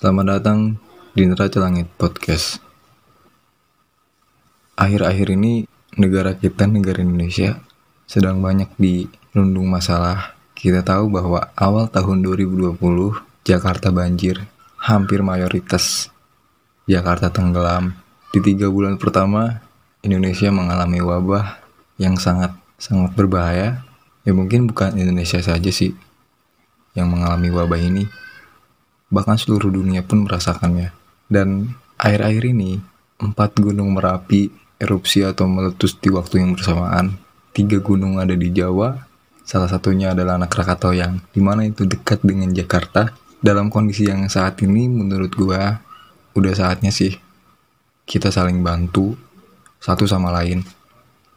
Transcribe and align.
Selamat 0.00 0.40
datang 0.40 0.80
di 1.12 1.28
Neraca 1.28 1.60
Langit 1.60 1.84
Podcast. 2.00 2.56
Akhir-akhir 4.72 5.36
ini 5.36 5.68
negara 6.00 6.32
kita, 6.32 6.64
negara 6.64 7.04
Indonesia, 7.04 7.60
sedang 8.08 8.40
banyak 8.40 8.72
dirundung 8.80 9.68
masalah. 9.68 10.40
Kita 10.56 10.80
tahu 10.80 11.12
bahwa 11.12 11.52
awal 11.52 11.92
tahun 11.92 12.24
2020 12.24 12.80
Jakarta 13.44 13.92
banjir, 13.92 14.40
hampir 14.80 15.20
mayoritas 15.20 16.08
Jakarta 16.88 17.28
tenggelam. 17.28 17.92
Di 18.32 18.40
tiga 18.40 18.72
bulan 18.72 18.96
pertama, 18.96 19.60
Indonesia 20.00 20.48
mengalami 20.48 21.04
wabah 21.04 21.60
yang 22.00 22.16
sangat 22.16 22.56
sangat 22.80 23.12
berbahaya. 23.12 23.84
Ya 24.24 24.32
mungkin 24.32 24.64
bukan 24.64 24.96
Indonesia 24.96 25.44
saja 25.44 25.68
sih 25.68 25.92
yang 26.96 27.12
mengalami 27.12 27.52
wabah 27.52 27.76
ini, 27.84 28.08
bahkan 29.10 29.36
seluruh 29.36 29.68
dunia 29.68 30.06
pun 30.06 30.24
merasakannya. 30.24 30.94
Dan 31.26 31.74
akhir-akhir 31.98 32.44
ini, 32.54 32.80
empat 33.20 33.58
gunung 33.60 33.92
Merapi 33.92 34.48
erupsi 34.80 35.26
atau 35.26 35.44
meletus 35.44 35.98
di 36.00 36.08
waktu 36.08 36.40
yang 36.40 36.56
bersamaan. 36.56 37.20
Tiga 37.52 37.82
gunung 37.82 38.16
ada 38.16 38.32
di 38.32 38.48
Jawa, 38.48 38.96
salah 39.44 39.68
satunya 39.68 40.16
adalah 40.16 40.40
anak 40.40 40.54
Krakatau 40.54 40.96
yang 40.96 41.20
di 41.34 41.42
mana 41.44 41.66
itu 41.66 41.84
dekat 41.84 42.24
dengan 42.24 42.54
Jakarta. 42.54 43.12
Dalam 43.42 43.68
kondisi 43.68 44.08
yang 44.08 44.30
saat 44.30 44.56
ini, 44.64 44.88
menurut 44.88 45.32
gua, 45.34 45.82
udah 46.32 46.54
saatnya 46.54 46.94
sih 46.94 47.12
kita 48.10 48.34
saling 48.34 48.58
bantu 48.66 49.14
satu 49.78 50.02
sama 50.02 50.34
lain. 50.34 50.66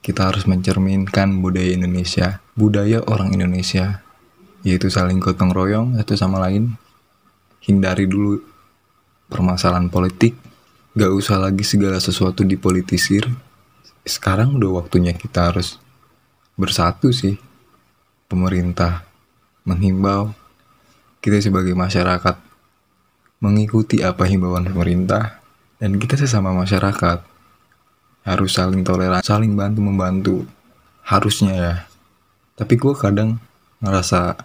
Kita 0.04 0.28
harus 0.28 0.50
mencerminkan 0.50 1.40
budaya 1.40 1.72
Indonesia, 1.72 2.44
budaya 2.60 3.00
orang 3.08 3.32
Indonesia, 3.32 4.04
yaitu 4.66 4.92
saling 4.92 5.22
gotong 5.22 5.56
royong 5.56 5.96
satu 5.96 6.18
sama 6.20 6.44
lain, 6.44 6.76
hindari 7.64 8.06
dulu 8.06 8.40
permasalahan 9.32 9.88
politik. 9.88 10.36
Gak 10.94 11.10
usah 11.10 11.42
lagi 11.42 11.66
segala 11.66 11.98
sesuatu 11.98 12.46
dipolitisir. 12.46 13.26
Sekarang 14.06 14.60
udah 14.62 14.84
waktunya 14.84 15.16
kita 15.16 15.50
harus 15.50 15.82
bersatu 16.54 17.10
sih. 17.10 17.40
Pemerintah 18.30 19.06
menghimbau 19.66 20.36
kita 21.24 21.40
sebagai 21.40 21.74
masyarakat 21.74 22.36
mengikuti 23.40 24.04
apa 24.04 24.28
himbauan 24.28 24.68
pemerintah 24.68 25.40
dan 25.80 25.96
kita 26.00 26.20
sesama 26.20 26.52
masyarakat 26.52 27.24
harus 28.24 28.52
saling 28.56 28.88
toleran 28.88 29.20
saling 29.20 29.54
bantu 29.54 29.80
membantu 29.84 30.36
harusnya 31.04 31.54
ya. 31.54 31.74
Tapi 32.60 32.74
gue 32.76 32.94
kadang 32.96 33.40
ngerasa 33.84 34.40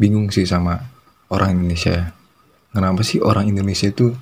bingung 0.00 0.32
sih 0.32 0.48
sama 0.48 0.80
orang 1.28 1.56
Indonesia. 1.60 1.92
ya 1.92 2.21
kenapa 2.72 3.04
sih 3.04 3.20
orang 3.20 3.52
Indonesia 3.52 3.86
itu 3.86 4.16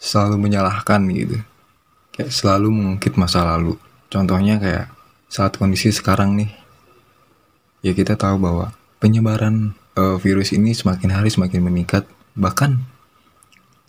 selalu 0.00 0.38
menyalahkan 0.38 1.02
gitu? 1.10 1.36
Kayak 2.14 2.30
selalu 2.32 2.68
mengungkit 2.70 3.18
masa 3.18 3.44
lalu. 3.44 3.76
Contohnya 4.10 4.58
kayak 4.58 4.90
saat 5.30 5.54
kondisi 5.58 5.94
sekarang 5.94 6.34
nih 6.34 6.50
ya 7.86 7.94
kita 7.94 8.18
tahu 8.18 8.42
bahwa 8.42 8.74
penyebaran 8.98 9.78
uh, 9.94 10.18
virus 10.18 10.50
ini 10.50 10.74
semakin 10.74 11.10
hari 11.14 11.30
semakin 11.30 11.60
meningkat. 11.62 12.06
Bahkan 12.34 12.78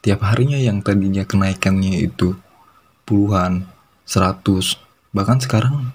tiap 0.02 0.26
harinya 0.26 0.58
yang 0.58 0.82
tadinya 0.82 1.26
kenaikannya 1.26 2.02
itu 2.02 2.34
puluhan 3.06 3.70
seratus 4.06 4.82
bahkan 5.14 5.38
sekarang 5.38 5.94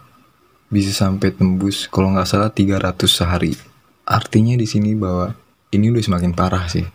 bisa 0.70 0.90
sampai 0.90 1.30
tembus 1.30 1.86
kalau 1.90 2.14
nggak 2.14 2.26
salah 2.26 2.50
300 2.50 2.94
sehari. 3.06 3.54
Artinya 4.06 4.54
di 4.54 4.66
sini 4.66 4.94
bahwa 4.94 5.34
ini 5.74 5.90
udah 5.90 6.02
semakin 6.02 6.30
parah 6.34 6.66
sih 6.70 6.86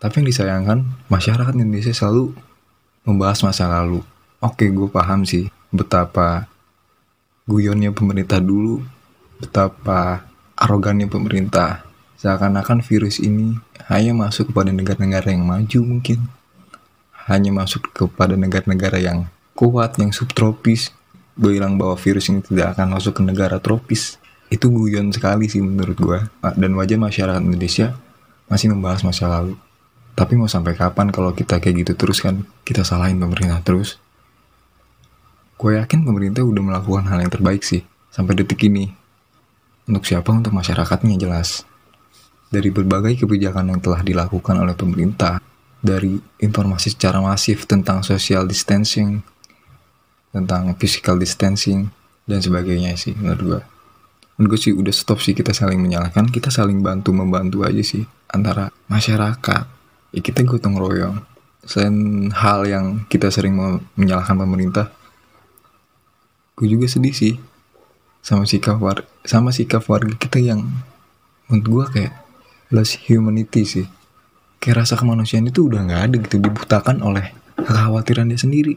tapi 0.00 0.24
yang 0.24 0.28
disayangkan, 0.32 0.78
masyarakat 1.12 1.52
Indonesia 1.60 1.92
selalu 1.92 2.32
membahas 3.04 3.44
masa 3.44 3.68
lalu. 3.68 4.00
Oke, 4.40 4.72
gue 4.72 4.88
paham 4.88 5.28
sih 5.28 5.52
betapa 5.68 6.48
guyonnya 7.44 7.92
pemerintah 7.92 8.40
dulu, 8.40 8.80
betapa 9.36 10.24
arogannya 10.56 11.04
pemerintah. 11.04 11.84
Seakan-akan 12.16 12.80
virus 12.80 13.20
ini 13.20 13.60
hanya 13.92 14.16
masuk 14.16 14.52
kepada 14.52 14.72
negara-negara 14.72 15.36
yang 15.36 15.44
maju 15.44 15.80
mungkin. 15.84 16.32
Hanya 17.28 17.52
masuk 17.52 17.92
kepada 17.92 18.40
negara-negara 18.40 18.96
yang 19.00 19.28
kuat, 19.52 20.00
yang 20.00 20.16
subtropis. 20.16 20.96
Bilang 21.36 21.76
bahwa 21.76 21.96
virus 22.00 22.32
ini 22.32 22.40
tidak 22.40 22.76
akan 22.76 22.96
masuk 22.96 23.20
ke 23.20 23.22
negara 23.24 23.60
tropis. 23.60 24.16
Itu 24.48 24.72
guyon 24.72 25.12
sekali 25.12 25.48
sih 25.48 25.60
menurut 25.60 25.96
gue. 25.96 26.20
Dan 26.56 26.72
wajar 26.76 26.96
masyarakat 26.96 27.40
Indonesia 27.40 27.96
masih 28.48 28.72
membahas 28.72 29.04
masa 29.04 29.28
lalu. 29.28 29.56
Tapi 30.14 30.36
mau 30.36 30.50
sampai 30.50 30.76
kapan 30.76 31.08
kalau 31.14 31.32
kita 31.32 31.58
kayak 31.58 31.86
gitu 31.86 31.92
terus 31.96 32.20
kan 32.20 32.44
kita 32.66 32.84
salahin 32.84 33.16
pemerintah 33.16 33.64
terus? 33.64 33.96
Gue 35.60 35.76
yakin 35.76 36.08
pemerintah 36.08 36.40
udah 36.40 36.62
melakukan 36.64 37.04
hal 37.08 37.20
yang 37.20 37.32
terbaik 37.32 37.60
sih 37.60 37.84
sampai 38.08 38.32
detik 38.32 38.64
ini. 38.64 38.88
Untuk 39.88 40.06
siapa? 40.08 40.32
Untuk 40.32 40.56
masyarakatnya 40.56 41.20
jelas. 41.20 41.68
Dari 42.50 42.72
berbagai 42.72 43.24
kebijakan 43.24 43.74
yang 43.74 43.80
telah 43.84 44.02
dilakukan 44.02 44.58
oleh 44.58 44.74
pemerintah, 44.74 45.38
dari 45.80 46.20
informasi 46.42 46.92
secara 46.92 47.22
masif 47.24 47.64
tentang 47.64 48.04
social 48.04 48.44
distancing, 48.44 49.24
tentang 50.30 50.74
physical 50.76 51.16
distancing, 51.16 51.88
dan 52.28 52.38
sebagainya 52.44 52.94
sih 52.94 53.16
menurut 53.16 53.42
gue. 53.42 53.60
Menurut 54.38 54.56
gue 54.56 54.60
sih 54.60 54.72
udah 54.72 54.94
stop 54.94 55.20
sih 55.20 55.36
kita 55.36 55.52
saling 55.52 55.80
menyalahkan, 55.80 56.28
kita 56.32 56.48
saling 56.48 56.80
bantu-membantu 56.80 57.66
aja 57.66 57.84
sih 57.84 58.08
antara 58.32 58.72
masyarakat, 58.88 59.64
ya 60.10 60.20
kita 60.22 60.42
gotong 60.46 60.76
royong. 60.78 61.16
Selain 61.64 62.28
hal 62.32 62.64
yang 62.64 63.04
kita 63.06 63.28
sering 63.28 63.54
menyalahkan 63.94 64.36
pemerintah 64.36 64.88
gue 66.56 66.68
juga 66.68 66.84
sedih 66.92 67.16
sih 67.16 67.40
sama 68.20 68.44
sikap 68.44 68.76
war 68.76 69.08
sama 69.24 69.48
sikap 69.48 69.80
warga 69.88 70.12
kita 70.12 70.36
yang 70.36 70.68
menurut 71.48 71.66
gue 71.68 71.84
kayak 72.00 72.14
less 72.72 72.96
humanity 73.08 73.64
sih. 73.64 73.86
Kayak 74.60 74.84
rasa 74.84 75.00
kemanusiaan 75.00 75.48
itu 75.48 75.72
udah 75.72 75.80
nggak 75.88 76.02
ada 76.10 76.16
gitu 76.20 76.36
dibutakan 76.36 77.00
oleh 77.00 77.32
kekhawatiran 77.56 78.28
dia 78.28 78.36
sendiri. 78.36 78.76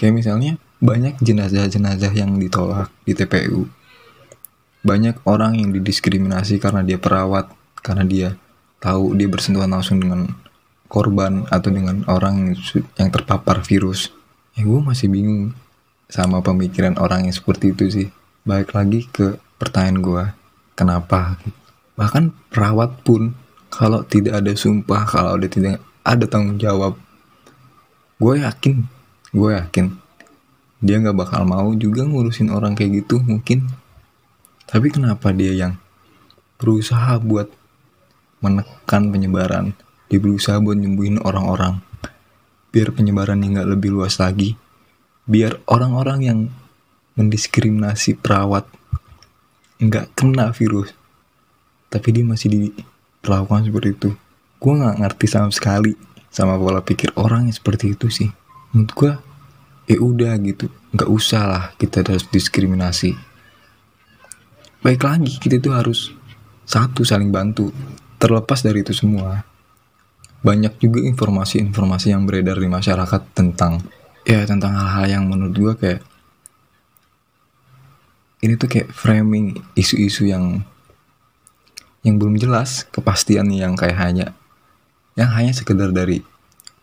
Kayak 0.00 0.24
misalnya 0.24 0.52
banyak 0.80 1.20
jenazah-jenazah 1.20 2.16
yang 2.16 2.40
ditolak 2.40 2.88
di 3.04 3.12
TPU 3.12 3.68
banyak 4.80 5.20
orang 5.28 5.60
yang 5.60 5.70
didiskriminasi 5.76 6.56
karena 6.56 6.80
dia 6.80 6.96
perawat 6.96 7.52
karena 7.84 8.04
dia 8.08 8.28
tahu 8.80 9.14
dia 9.14 9.28
bersentuhan 9.28 9.70
langsung 9.70 10.00
dengan 10.00 10.32
korban 10.90 11.46
atau 11.52 11.70
dengan 11.70 12.02
orang 12.10 12.56
yang 12.98 13.10
terpapar 13.12 13.62
virus. 13.62 14.10
Ya 14.58 14.66
gue 14.66 14.80
masih 14.82 15.06
bingung 15.06 15.54
sama 16.10 16.42
pemikiran 16.42 16.98
orang 16.98 17.30
yang 17.30 17.34
seperti 17.36 17.76
itu 17.76 17.84
sih. 17.92 18.08
Balik 18.42 18.74
lagi 18.74 19.06
ke 19.06 19.38
pertanyaan 19.60 20.00
gue 20.02 20.24
kenapa? 20.74 21.38
Bahkan 21.94 22.34
perawat 22.50 23.04
pun 23.06 23.36
kalau 23.70 24.02
tidak 24.02 24.42
ada 24.42 24.52
sumpah 24.56 25.06
kalau 25.06 25.38
ada 25.38 25.46
tidak 25.46 25.78
ada 26.02 26.24
tanggung 26.26 26.58
jawab 26.58 26.98
gue 28.18 28.34
yakin 28.42 28.84
gue 29.30 29.50
yakin 29.54 29.94
dia 30.80 30.96
nggak 30.96 31.16
bakal 31.16 31.44
mau 31.44 31.68
juga 31.76 32.08
ngurusin 32.08 32.48
orang 32.48 32.72
kayak 32.72 33.04
gitu 33.04 33.20
mungkin. 33.20 33.68
Tapi 34.64 34.88
kenapa 34.88 35.28
dia 35.36 35.52
yang 35.52 35.76
berusaha 36.56 37.20
buat 37.20 37.52
menekan 38.44 39.08
penyebaran. 39.12 39.72
Dia 40.10 40.18
berusaha 40.18 40.58
buat 40.58 40.76
nyembuhin 40.76 41.22
orang-orang 41.22 41.80
biar 42.70 42.94
penyebaran 42.94 43.42
nggak 43.42 43.66
lebih 43.66 43.90
luas 43.90 44.22
lagi. 44.22 44.54
Biar 45.26 45.62
orang-orang 45.66 46.20
yang 46.22 46.38
mendiskriminasi 47.18 48.18
perawat 48.18 48.66
nggak 49.82 50.14
kena 50.14 50.54
virus. 50.54 50.94
Tapi 51.90 52.08
dia 52.14 52.24
masih 52.24 52.48
diperlakukan 52.50 53.70
seperti 53.70 53.90
itu. 53.94 54.10
Gue 54.62 54.72
nggak 54.78 54.96
ngerti 55.02 55.26
sama 55.26 55.50
sekali 55.50 55.92
sama 56.30 56.54
pola 56.54 56.78
pikir 56.82 57.10
orang 57.18 57.50
yang 57.50 57.54
seperti 57.54 57.98
itu 57.98 58.06
sih. 58.06 58.30
Menurut 58.70 58.92
gue 58.94 59.12
ya 59.90 59.98
udah 59.98 60.32
gitu. 60.46 60.70
Nggak 60.94 61.10
usah 61.10 61.42
lah 61.46 61.64
kita 61.74 62.06
harus 62.06 62.26
diskriminasi. 62.30 63.14
Baik 64.80 65.02
lagi 65.04 65.36
kita 65.42 65.58
tuh 65.58 65.74
harus 65.74 66.14
satu 66.64 67.02
saling 67.02 67.34
bantu 67.34 67.74
Terlepas 68.20 68.60
dari 68.60 68.84
itu 68.84 68.92
semua, 68.92 69.48
banyak 70.44 70.76
juga 70.80 71.00
informasi-informasi 71.04 72.12
yang 72.12 72.28
beredar 72.28 72.56
di 72.60 72.68
masyarakat 72.68 73.22
tentang 73.32 73.80
ya 74.24 74.44
tentang 74.44 74.76
hal-hal 74.76 75.20
yang 75.20 75.24
menurut 75.28 75.56
gue 75.56 75.74
kayak 75.76 76.00
ini 78.40 78.56
tuh 78.56 78.68
kayak 78.68 78.88
framing 78.92 79.60
isu-isu 79.76 80.28
yang 80.28 80.64
yang 82.00 82.16
belum 82.16 82.40
jelas 82.40 82.88
kepastian 82.88 83.52
yang 83.52 83.76
kayak 83.76 84.00
hanya 84.00 84.26
yang 85.16 85.28
hanya 85.36 85.52
sekedar 85.52 85.92
dari 85.92 86.24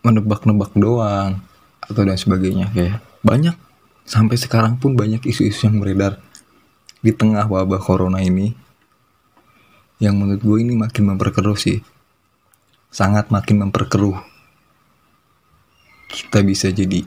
menebak-nebak 0.06 0.70
doang 0.78 1.42
atau 1.82 2.02
dan 2.06 2.14
sebagainya 2.14 2.70
kayak 2.70 3.02
banyak 3.26 3.58
sampai 4.06 4.38
sekarang 4.38 4.78
pun 4.78 4.94
banyak 4.94 5.26
isu-isu 5.26 5.66
yang 5.66 5.82
beredar 5.82 6.22
di 7.02 7.10
tengah 7.10 7.50
wabah 7.50 7.82
corona 7.82 8.22
ini 8.22 8.54
yang 9.98 10.14
menurut 10.18 10.42
gue 10.42 10.58
ini 10.62 10.74
makin 10.78 11.14
memperkeruh 11.14 11.58
sih. 11.58 11.82
Sangat 12.88 13.28
makin 13.34 13.68
memperkeruh. 13.68 14.16
Kita 16.08 16.40
bisa 16.40 16.72
jadi 16.72 17.04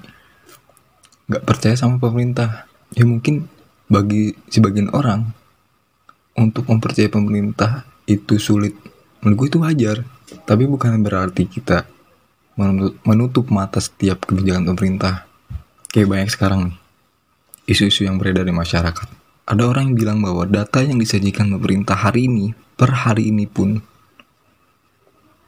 nggak 1.32 1.44
percaya 1.48 1.74
sama 1.80 1.98
pemerintah. 1.98 2.68
Ya 2.92 3.08
mungkin 3.08 3.48
bagi 3.88 4.36
sebagian 4.52 4.92
orang 4.92 5.32
untuk 6.36 6.68
mempercayai 6.68 7.12
pemerintah 7.12 7.88
itu 8.06 8.38
sulit. 8.38 8.76
Menurut 9.24 9.36
gue 9.36 9.48
itu 9.56 9.60
wajar. 9.64 9.98
Tapi 10.32 10.64
bukan 10.64 10.96
berarti 11.04 11.44
kita 11.48 11.84
menutup 13.04 13.52
mata 13.52 13.80
setiap 13.80 14.28
kebijakan 14.28 14.68
pemerintah. 14.76 15.28
Kayak 15.92 16.08
banyak 16.08 16.30
sekarang 16.32 16.60
nih. 16.72 16.78
Isu-isu 17.72 18.08
yang 18.08 18.20
beredar 18.20 18.44
di 18.44 18.56
masyarakat. 18.56 19.08
Ada 19.48 19.64
orang 19.68 19.92
yang 19.92 19.96
bilang 19.98 20.20
bahwa 20.24 20.48
data 20.48 20.80
yang 20.84 21.00
disajikan 21.00 21.52
pemerintah 21.52 22.00
hari 22.00 22.32
ini 22.32 22.56
per 22.82 23.06
hari 23.06 23.30
ini 23.30 23.46
pun 23.46 23.78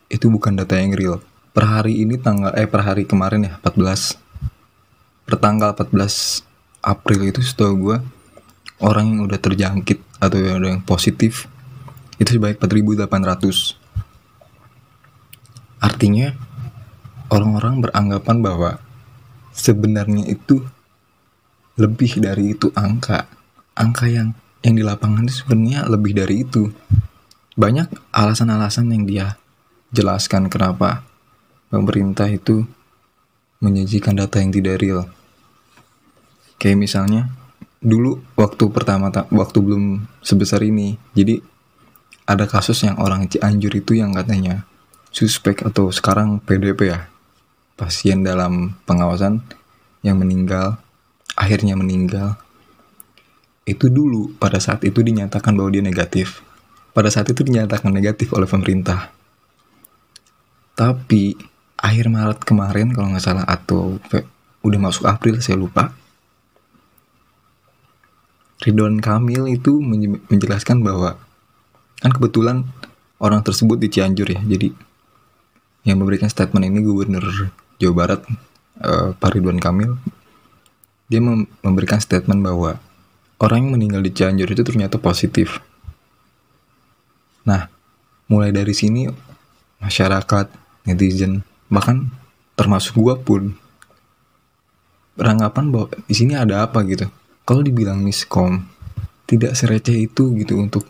itu 0.05 0.29
bukan 0.29 0.53
data 0.53 0.77
yang 0.77 0.93
real. 0.93 1.17
Per 1.49 1.65
hari 1.65 2.05
ini 2.05 2.21
tanggal 2.21 2.53
eh 2.53 2.69
per 2.69 2.85
hari 2.85 3.09
kemarin 3.09 3.49
ya 3.49 3.57
14 3.57 4.21
per 5.25 5.41
tanggal 5.41 5.73
14 5.73 6.45
April 6.85 7.33
itu 7.33 7.41
setahu 7.41 7.73
gue 7.89 7.97
orang 8.85 9.17
yang 9.17 9.25
udah 9.25 9.41
terjangkit 9.41 9.97
atau 10.21 10.37
yang 10.37 10.61
ada 10.61 10.77
yang 10.77 10.85
positif 10.85 11.49
itu 12.21 12.37
sebanyak 12.37 12.61
4800 12.61 13.81
artinya 15.81 16.37
orang-orang 17.33 17.81
beranggapan 17.81 18.37
bahwa 18.45 18.77
sebenarnya 19.57 20.29
itu 20.29 20.61
lebih 21.81 22.21
dari 22.21 22.53
itu 22.53 22.69
angka. 22.77 23.25
Angka 23.73 24.05
yang 24.05 24.37
yang 24.61 24.77
di 24.77 24.85
lapangan 24.85 25.25
sebenarnya 25.25 25.89
lebih 25.89 26.13
dari 26.13 26.45
itu 26.45 26.69
banyak 27.53 27.89
alasan-alasan 28.09 28.89
yang 28.89 29.03
dia 29.05 29.27
jelaskan 29.93 30.49
kenapa 30.49 31.05
pemerintah 31.69 32.25
itu 32.29 32.65
menyajikan 33.61 34.17
data 34.17 34.41
yang 34.41 34.49
tidak 34.49 34.81
real. 34.81 35.05
Kayak 36.57 36.81
misalnya 36.81 37.29
dulu 37.83 38.23
waktu 38.39 38.63
pertama 38.71 39.11
waktu 39.11 39.57
belum 39.59 40.07
sebesar 40.23 40.63
ini 40.63 40.95
jadi 41.11 41.43
ada 42.23 42.47
kasus 42.47 42.79
yang 42.87 42.95
orang 42.95 43.27
Cianjur 43.27 43.75
itu 43.75 43.99
yang 43.99 44.15
katanya 44.15 44.63
suspek 45.11 45.67
atau 45.67 45.91
sekarang 45.91 46.39
PDP 46.39 46.95
ya 46.95 47.11
pasien 47.75 48.23
dalam 48.23 48.79
pengawasan 48.87 49.43
yang 49.99 50.15
meninggal 50.15 50.79
akhirnya 51.35 51.75
meninggal 51.75 52.39
itu 53.67 53.91
dulu 53.91 54.31
pada 54.39 54.63
saat 54.63 54.87
itu 54.87 55.03
dinyatakan 55.03 55.51
bahwa 55.51 55.67
dia 55.75 55.83
negatif 55.83 56.39
pada 56.93 57.09
saat 57.09 57.27
itu 57.29 57.41
dinyatakan 57.41 57.89
negatif 57.89 58.31
oleh 58.31 58.47
pemerintah 58.47 59.09
tapi 60.73 61.37
akhir 61.77 62.09
Maret 62.09 62.39
kemarin 62.45 62.93
kalau 62.93 63.13
nggak 63.13 63.25
salah 63.25 63.45
atau 63.45 63.97
udah 64.63 64.79
masuk 64.79 65.09
April 65.09 65.41
saya 65.43 65.59
lupa 65.59 65.93
Ridwan 68.63 69.03
Kamil 69.03 69.51
itu 69.51 69.83
menjelaskan 70.31 70.79
bahwa 70.79 71.19
kan 71.99 72.11
kebetulan 72.15 72.63
orang 73.19 73.43
tersebut 73.43 73.75
di 73.75 73.91
Cianjur 73.91 74.29
ya 74.29 74.39
jadi 74.39 74.71
yang 75.83 75.99
memberikan 75.99 76.31
statement 76.31 76.63
ini 76.63 76.79
gubernur 76.79 77.51
Jawa 77.75 77.93
Barat 77.93 78.21
uh, 78.79 79.11
Pak 79.19 79.29
Ridwan 79.35 79.59
Kamil 79.59 79.99
dia 81.11 81.19
mem 81.19 81.45
memberikan 81.61 81.99
statement 81.99 82.39
bahwa 82.41 82.79
orang 83.43 83.67
yang 83.67 83.71
meninggal 83.75 84.01
di 84.01 84.11
Cianjur 84.15 84.47
itu 84.49 84.63
ternyata 84.63 84.97
positif. 84.97 85.59
Nah, 87.43 87.67
mulai 88.31 88.51
dari 88.55 88.71
sini 88.71 89.07
masyarakat, 89.83 90.47
netizen, 90.87 91.43
bahkan 91.67 92.07
termasuk 92.55 92.95
gua 92.99 93.15
pun 93.19 93.55
beranggapan 95.13 95.69
bahwa 95.69 95.87
di 96.07 96.15
sini 96.15 96.33
ada 96.33 96.65
apa 96.65 96.81
gitu. 96.87 97.07
Kalau 97.43 97.59
dibilang 97.59 97.99
miskom, 97.99 98.63
tidak 99.27 99.55
sereceh 99.55 100.07
itu 100.07 100.31
gitu 100.39 100.59
untuk 100.59 100.87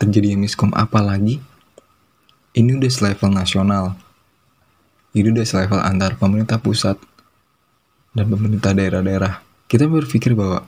terjadi 0.00 0.32
miskom 0.32 0.72
apalagi 0.72 1.44
ini 2.56 2.70
udah 2.72 2.88
selevel 2.88 3.30
nasional 3.36 4.00
itu 5.12 5.28
udah 5.28 5.44
selevel 5.44 5.82
antar 5.82 6.14
pemerintah 6.16 6.56
pusat 6.62 6.96
dan 8.14 8.26
pemerintah 8.30 8.70
daerah-daerah. 8.74 9.42
Kita 9.66 9.86
berpikir 9.86 10.38
bahwa 10.38 10.66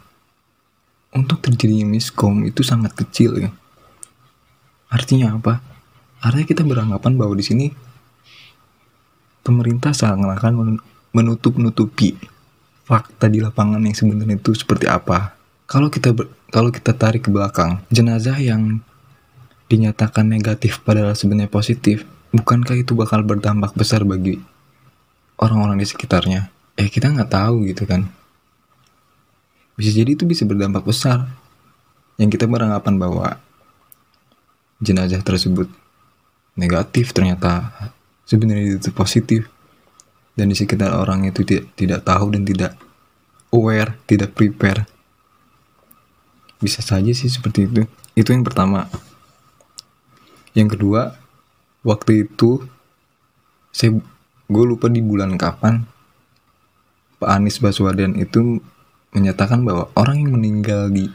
untuk 1.15 1.43
terjadinya 1.43 1.87
miskom 1.87 2.43
itu 2.43 2.67
sangat 2.67 2.95
kecil 2.95 3.39
ya. 3.39 3.51
Artinya 4.93 5.41
apa? 5.41 5.65
Artinya 6.21 6.47
kita 6.47 6.63
beranggapan 6.63 7.17
bahwa 7.17 7.33
di 7.33 7.45
sini 7.45 7.67
pemerintah 9.41 9.97
sangat 9.97 10.39
akan 10.39 10.79
menutup-nutupi 11.17 12.15
fakta 12.85 13.33
di 13.33 13.41
lapangan 13.41 13.81
yang 13.81 13.97
sebenarnya 13.97 14.37
itu 14.37 14.53
seperti 14.53 14.87
apa. 14.87 15.33
Kalau 15.65 15.89
kita 15.89 16.13
ber, 16.13 16.29
kalau 16.53 16.69
kita 16.69 16.93
tarik 16.93 17.25
ke 17.25 17.31
belakang, 17.33 17.81
jenazah 17.89 18.37
yang 18.37 18.85
dinyatakan 19.73 20.29
negatif 20.29 20.85
padahal 20.85 21.17
sebenarnya 21.17 21.49
positif 21.49 22.05
bukankah 22.37 22.77
itu 22.77 22.93
bakal 22.93 23.25
berdampak 23.25 23.73
besar 23.73 24.05
bagi 24.05 24.37
orang-orang 25.41 25.81
di 25.81 25.87
sekitarnya? 25.89 26.53
Eh 26.77 26.93
kita 26.93 27.09
nggak 27.09 27.33
tahu 27.33 27.65
gitu 27.69 27.89
kan. 27.89 28.09
Bisa 29.73 29.89
jadi 29.97 30.13
itu 30.13 30.29
bisa 30.29 30.45
berdampak 30.45 30.85
besar. 30.85 31.25
Yang 32.21 32.37
kita 32.37 32.45
beranggapan 32.45 33.01
bahwa 33.01 33.41
jenazah 34.83 35.23
tersebut 35.23 35.71
negatif 36.59 37.15
ternyata 37.15 37.71
sebenarnya 38.27 38.83
itu 38.83 38.91
positif 38.91 39.47
dan 40.35 40.51
di 40.51 40.57
sekitar 40.59 40.93
orang 40.93 41.29
itu 41.29 41.47
tidak 41.47 41.71
tidak 41.79 42.01
tahu 42.03 42.35
dan 42.35 42.43
tidak 42.43 42.73
aware, 43.53 44.01
tidak 44.09 44.33
prepare. 44.33 44.89
Bisa 46.59 46.81
saja 46.81 47.13
sih 47.13 47.29
seperti 47.29 47.69
itu. 47.69 47.85
Itu 48.17 48.33
yang 48.33 48.43
pertama. 48.43 48.89
Yang 50.57 50.77
kedua, 50.77 51.17
waktu 51.85 52.29
itu 52.29 52.65
saya 53.73 53.97
gue 54.53 54.65
lupa 54.69 54.89
di 54.93 55.01
bulan 55.01 55.37
kapan 55.41 55.89
Pak 57.17 57.31
Anies 57.31 57.57
Baswedan 57.57 58.21
itu 58.21 58.61
menyatakan 59.17 59.65
bahwa 59.65 59.89
orang 59.97 60.27
yang 60.27 60.33
meninggal 60.37 60.93
di 60.93 61.09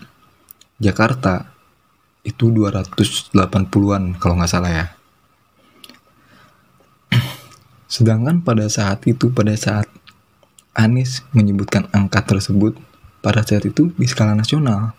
Jakarta 0.81 1.53
itu 2.27 2.51
280-an 2.51 4.19
kalau 4.19 4.35
nggak 4.35 4.51
salah 4.51 4.71
ya. 4.71 4.85
Sedangkan 7.95 8.43
pada 8.43 8.67
saat 8.67 9.07
itu, 9.07 9.31
pada 9.31 9.55
saat 9.55 9.87
Anies 10.75 11.23
menyebutkan 11.31 11.87
angka 11.95 12.21
tersebut, 12.27 12.75
pada 13.23 13.41
saat 13.47 13.63
itu 13.63 13.95
di 13.95 14.05
skala 14.05 14.35
nasional, 14.35 14.91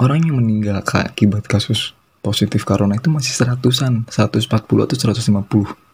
orang 0.00 0.24
yang 0.24 0.40
meninggal 0.40 0.80
akibat 0.80 1.44
kasus 1.44 1.92
positif 2.24 2.66
corona 2.66 2.98
itu 2.98 3.06
masih 3.06 3.30
seratusan 3.36 4.08
140 4.10 4.50
atau 4.50 4.96
150 4.98 5.86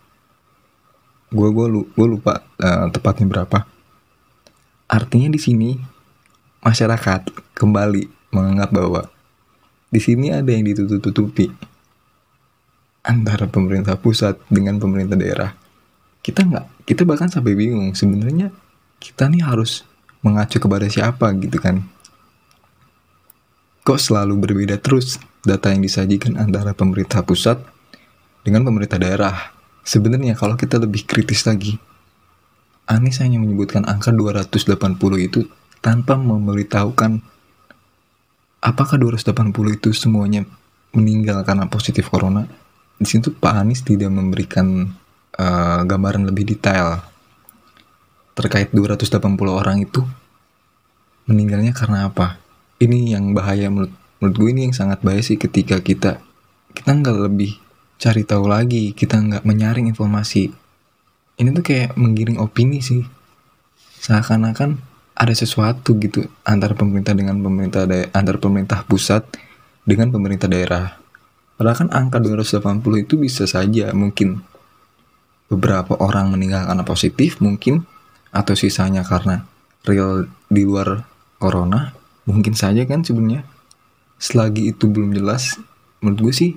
gue 1.32 1.66
lu, 1.68 1.88
gue 1.96 2.06
lupa 2.06 2.44
uh, 2.60 2.92
tepatnya 2.92 3.24
berapa 3.24 3.64
artinya 4.84 5.32
di 5.32 5.40
sini 5.40 5.70
masyarakat 6.60 7.32
kembali 7.56 8.32
menganggap 8.32 8.70
bahwa 8.72 9.02
di 9.92 10.00
sini 10.00 10.32
ada 10.32 10.48
yang 10.48 10.64
ditutup-tutupi. 10.64 11.52
Antara 13.04 13.44
pemerintah 13.44 14.00
pusat 14.00 14.40
dengan 14.48 14.80
pemerintah 14.80 15.20
daerah. 15.20 15.52
Kita 16.24 16.48
nggak 16.48 16.88
kita 16.88 17.04
bahkan 17.04 17.28
sampai 17.28 17.52
bingung 17.52 17.92
sebenarnya 17.92 18.54
kita 19.02 19.28
nih 19.28 19.44
harus 19.44 19.84
mengacu 20.24 20.56
kepada 20.62 20.88
siapa 20.88 21.28
gitu 21.36 21.60
kan. 21.60 21.84
Kok 23.82 23.98
selalu 23.98 24.38
berbeda 24.38 24.78
terus 24.78 25.18
data 25.42 25.74
yang 25.74 25.82
disajikan 25.82 26.38
antara 26.38 26.72
pemerintah 26.72 27.26
pusat 27.26 27.58
dengan 28.46 28.62
pemerintah 28.62 28.96
daerah. 28.96 29.34
Sebenarnya 29.82 30.38
kalau 30.38 30.54
kita 30.54 30.78
lebih 30.78 31.02
kritis 31.02 31.42
lagi, 31.42 31.74
Anies 32.86 33.18
hanya 33.18 33.42
menyebutkan 33.42 33.82
angka 33.82 34.14
280 34.14 34.78
itu 35.18 35.50
tanpa 35.82 36.14
memberitahukan 36.14 37.18
apakah 38.62 38.96
280 38.96 39.52
itu 39.76 39.90
semuanya 39.90 40.46
meninggal 40.94 41.42
karena 41.42 41.66
positif 41.66 42.08
corona. 42.08 42.46
Di 42.96 43.06
situ 43.10 43.34
Pak 43.34 43.66
Anies 43.66 43.82
tidak 43.82 44.14
memberikan 44.14 44.86
uh, 45.34 45.80
gambaran 45.82 46.30
lebih 46.30 46.46
detail 46.46 47.02
terkait 48.32 48.70
280 48.70 49.18
orang 49.50 49.82
itu 49.82 50.06
meninggalnya 51.26 51.74
karena 51.74 52.08
apa. 52.08 52.38
Ini 52.78 53.18
yang 53.18 53.34
bahaya 53.34 53.66
menurut 53.68 53.92
menurut 54.22 54.36
gue 54.38 54.48
ini 54.54 54.70
yang 54.70 54.74
sangat 54.78 55.02
bahaya 55.02 55.18
sih 55.18 55.34
ketika 55.34 55.82
kita 55.82 56.22
kita 56.70 56.90
nggak 56.94 57.26
lebih 57.26 57.58
cari 57.98 58.22
tahu 58.22 58.46
lagi 58.46 58.94
kita 58.94 59.18
nggak 59.18 59.42
menyaring 59.42 59.90
informasi 59.90 60.54
ini 61.42 61.48
tuh 61.50 61.66
kayak 61.66 61.98
menggiring 61.98 62.38
opini 62.38 62.78
sih 62.78 63.02
seakan-akan 63.98 64.78
ada 65.22 65.34
sesuatu 65.38 65.94
gitu 66.02 66.26
antara 66.42 66.74
pemerintah 66.74 67.14
dengan 67.14 67.38
pemerintah 67.38 67.86
daerah 67.86 68.10
antar 68.10 68.42
pemerintah 68.42 68.82
pusat 68.82 69.22
dengan 69.86 70.10
pemerintah 70.10 70.50
daerah. 70.50 70.98
Padahal 71.54 71.86
kan 71.86 71.88
angka 71.94 72.18
280 72.18 73.06
itu 73.06 73.14
bisa 73.22 73.46
saja 73.46 73.94
mungkin 73.94 74.42
beberapa 75.46 75.94
orang 76.02 76.34
meninggal 76.34 76.66
karena 76.66 76.82
positif 76.82 77.38
mungkin 77.38 77.86
atau 78.34 78.58
sisanya 78.58 79.06
karena 79.06 79.46
real 79.86 80.26
di 80.50 80.66
luar 80.66 81.06
corona 81.38 81.94
mungkin 82.26 82.58
saja 82.58 82.82
kan 82.82 83.06
sebenarnya. 83.06 83.46
Selagi 84.18 84.74
itu 84.74 84.90
belum 84.90 85.14
jelas 85.14 85.54
menurut 86.02 86.30
gue 86.30 86.34
sih 86.34 86.50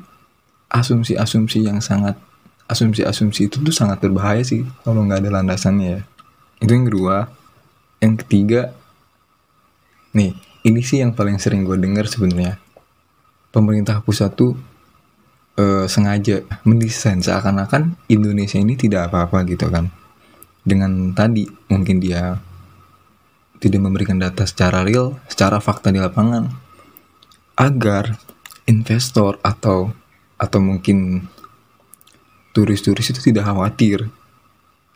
asumsi-asumsi 0.73 1.69
yang 1.69 1.85
sangat 1.85 2.17
asumsi-asumsi 2.65 3.45
itu 3.45 3.61
tuh 3.61 3.73
sangat 3.73 4.01
berbahaya 4.01 4.41
sih 4.41 4.65
kalau 4.81 5.05
nggak 5.05 5.21
ada 5.21 5.29
landasannya 5.37 6.01
ya. 6.01 6.01
Itu 6.65 6.73
yang 6.73 6.89
kedua 6.89 7.44
yang 8.05 8.21
ketiga 8.21 8.69
nih 10.13 10.37
ini 10.65 10.81
sih 10.85 11.01
yang 11.01 11.17
paling 11.17 11.41
sering 11.41 11.65
gue 11.65 11.77
dengar 11.77 12.05
sebenarnya. 12.05 12.61
Pemerintah 13.49 14.01
pusat 14.05 14.33
tuh 14.37 14.53
uh, 15.57 15.85
sengaja 15.89 16.45
mendesain 16.65 17.21
seakan-akan 17.21 17.97
Indonesia 18.09 18.61
ini 18.61 18.77
tidak 18.77 19.09
apa-apa 19.09 19.45
gitu 19.49 19.69
kan. 19.69 19.89
Dengan 20.65 21.13
tadi 21.13 21.45
mungkin 21.69 22.01
dia 22.01 22.37
tidak 23.61 23.81
memberikan 23.81 24.17
data 24.17 24.43
secara 24.45 24.81
real, 24.81 25.17
secara 25.29 25.61
fakta 25.61 25.93
di 25.93 26.01
lapangan 26.01 26.49
agar 27.55 28.19
investor 28.67 29.39
atau 29.45 29.93
atau 30.35 30.59
mungkin 30.59 31.23
turis-turis 32.51 33.13
itu 33.13 33.31
tidak 33.31 33.47
khawatir 33.47 34.11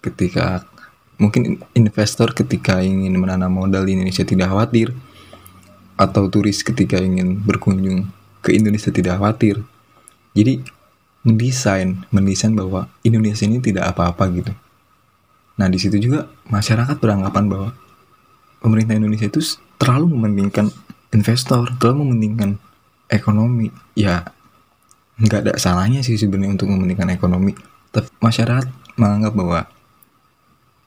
ketika 0.04 0.68
mungkin 1.20 1.60
investor 1.76 2.32
ketika 2.32 2.80
ingin 2.80 3.14
menanam 3.20 3.52
modal 3.52 3.84
di 3.84 3.94
Indonesia 3.94 4.24
tidak 4.24 4.50
khawatir 4.50 4.96
atau 6.00 6.32
turis 6.32 6.64
ketika 6.64 6.96
ingin 6.96 7.44
berkunjung 7.44 8.08
ke 8.40 8.56
Indonesia 8.56 8.88
tidak 8.88 9.20
khawatir. 9.20 9.60
Jadi 10.32 10.64
mendesain, 11.28 12.08
mendesain 12.16 12.56
bahwa 12.56 12.88
Indonesia 13.04 13.44
ini 13.44 13.60
tidak 13.60 13.92
apa-apa 13.92 14.32
gitu. 14.32 14.56
Nah 15.60 15.68
di 15.68 15.76
situ 15.76 16.00
juga 16.00 16.32
masyarakat 16.48 16.96
beranggapan 17.04 17.52
bahwa 17.52 17.70
pemerintah 18.64 18.96
Indonesia 18.96 19.28
itu 19.28 19.44
terlalu 19.76 20.16
mementingkan 20.16 20.72
investor, 21.12 21.68
terlalu 21.84 22.08
mementingkan 22.08 22.56
ekonomi. 23.12 23.68
Ya 24.00 24.24
nggak 25.20 25.40
ada 25.44 25.54
salahnya 25.60 26.00
sih 26.00 26.16
sebenarnya 26.16 26.56
untuk 26.56 26.72
mementingkan 26.72 27.12
ekonomi. 27.12 27.52
Tapi 27.92 28.08
masyarakat 28.24 28.72
menganggap 28.96 29.36
bahwa 29.36 29.60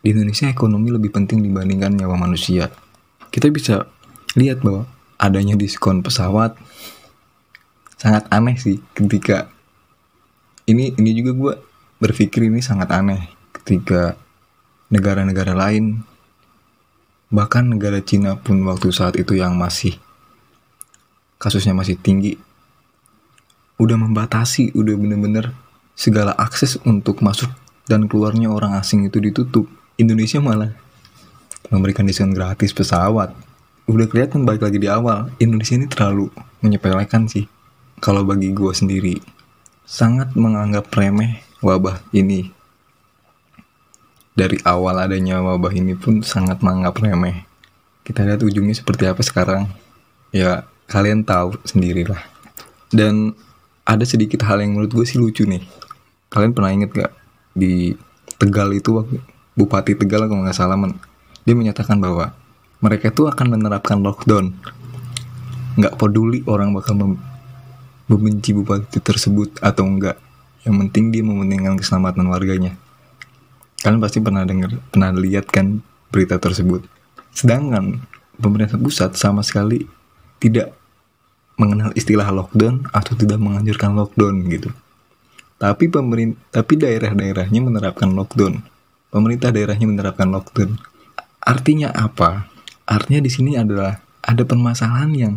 di 0.02 0.10
Indonesia 0.10 0.50
ekonomi 0.50 0.90
lebih 0.90 1.14
penting 1.14 1.40
dibandingkan 1.40 1.94
nyawa 1.94 2.18
manusia. 2.18 2.68
Kita 3.30 3.48
bisa 3.48 3.86
lihat 4.34 4.60
bahwa 4.60 4.84
adanya 5.16 5.54
diskon 5.54 6.02
pesawat 6.02 6.58
sangat 7.94 8.26
aneh 8.34 8.58
sih 8.58 8.82
ketika 8.98 9.46
ini 10.66 10.90
ini 10.98 11.10
juga 11.14 11.30
gue 11.30 11.52
berpikir 12.02 12.50
ini 12.50 12.58
sangat 12.58 12.90
aneh 12.90 13.30
ketika 13.54 14.18
negara-negara 14.90 15.54
lain 15.54 16.02
bahkan 17.30 17.70
negara 17.70 18.02
Cina 18.02 18.34
pun 18.34 18.58
waktu 18.66 18.90
saat 18.90 19.14
itu 19.14 19.38
yang 19.38 19.54
masih 19.54 19.94
kasusnya 21.38 21.78
masih 21.78 21.94
tinggi 21.94 22.34
udah 23.82 23.98
membatasi, 23.98 24.70
udah 24.78 24.94
bener-bener 24.94 25.50
segala 25.98 26.30
akses 26.38 26.78
untuk 26.86 27.18
masuk 27.18 27.50
dan 27.90 28.06
keluarnya 28.06 28.46
orang 28.46 28.78
asing 28.78 29.10
itu 29.10 29.18
ditutup. 29.18 29.66
Indonesia 30.00 30.40
malah 30.40 30.72
memberikan 31.68 32.08
diskon 32.08 32.32
gratis 32.32 32.72
pesawat. 32.72 33.36
Udah 33.84 34.08
kelihatan 34.08 34.48
baik 34.48 34.64
lagi 34.64 34.78
di 34.80 34.88
awal, 34.88 35.28
Indonesia 35.36 35.76
ini 35.76 35.84
terlalu 35.84 36.32
menyepelekan 36.64 37.28
sih. 37.28 37.44
Kalau 38.00 38.24
bagi 38.24 38.50
gue 38.56 38.72
sendiri, 38.72 39.20
sangat 39.84 40.32
menganggap 40.32 40.88
remeh 40.96 41.44
wabah 41.60 42.00
ini. 42.16 42.48
Dari 44.32 44.56
awal 44.64 44.96
adanya 44.96 45.44
wabah 45.44 45.72
ini 45.76 45.92
pun 45.92 46.24
sangat 46.24 46.64
menganggap 46.64 46.96
remeh. 47.04 47.44
Kita 48.00 48.24
lihat 48.24 48.40
ujungnya 48.40 48.72
seperti 48.72 49.04
apa 49.04 49.20
sekarang. 49.20 49.68
Ya, 50.32 50.64
kalian 50.88 51.22
tahu 51.22 51.60
sendirilah. 51.68 52.18
Dan 52.88 53.36
ada 53.84 54.08
sedikit 54.08 54.40
hal 54.48 54.64
yang 54.64 54.72
menurut 54.72 54.92
gue 54.96 55.04
sih 55.04 55.20
lucu 55.20 55.44
nih. 55.44 55.62
Kalian 56.32 56.56
pernah 56.56 56.72
inget 56.72 56.90
gak 56.96 57.12
di 57.52 57.92
Tegal 58.40 58.74
itu 58.74 58.98
waktu 58.98 59.22
Bupati 59.52 59.92
Tegal 59.92 60.26
kalau 60.26 60.42
nggak 60.44 60.56
salah 60.56 60.80
men, 60.80 60.96
dia 61.44 61.52
menyatakan 61.52 62.00
bahwa 62.00 62.32
mereka 62.80 63.12
itu 63.12 63.28
akan 63.28 63.46
menerapkan 63.58 64.00
lockdown. 64.00 64.56
Nggak 65.76 65.96
peduli 65.96 66.40
orang 66.48 66.72
bakal 66.72 66.96
mem 66.96 67.12
membenci 68.10 68.52
bupati 68.52 69.00
tersebut 69.00 69.56
atau 69.64 69.88
enggak. 69.88 70.20
Yang 70.66 70.74
penting 70.86 71.04
dia 71.14 71.22
mementingkan 71.24 71.80
keselamatan 71.80 72.28
warganya. 72.28 72.76
Kalian 73.80 73.98
pasti 73.98 74.22
pernah 74.22 74.44
dengar, 74.44 74.78
pernah 74.92 75.10
lihat 75.16 75.48
kan 75.48 75.80
berita 76.12 76.36
tersebut. 76.38 76.84
Sedangkan 77.32 78.04
pemerintah 78.36 78.76
pusat 78.76 79.16
sama 79.16 79.40
sekali 79.40 79.88
tidak 80.38 80.76
mengenal 81.56 81.90
istilah 81.94 82.28
lockdown 82.30 82.86
atau 82.90 83.12
tidak 83.16 83.38
menganjurkan 83.40 83.96
lockdown 83.96 84.34
gitu. 84.50 84.70
Tapi 85.56 85.86
pemerintah, 85.86 86.62
tapi 86.62 86.74
daerah-daerahnya 86.74 87.60
menerapkan 87.62 88.10
lockdown. 88.10 88.62
Pemerintah 89.12 89.52
daerahnya 89.52 89.84
menerapkan 89.84 90.32
lockdown. 90.32 90.80
Artinya 91.44 91.92
apa? 91.92 92.48
Artinya 92.88 93.20
di 93.20 93.28
sini 93.28 93.60
adalah 93.60 94.00
ada 94.24 94.42
permasalahan 94.48 95.12
yang 95.12 95.34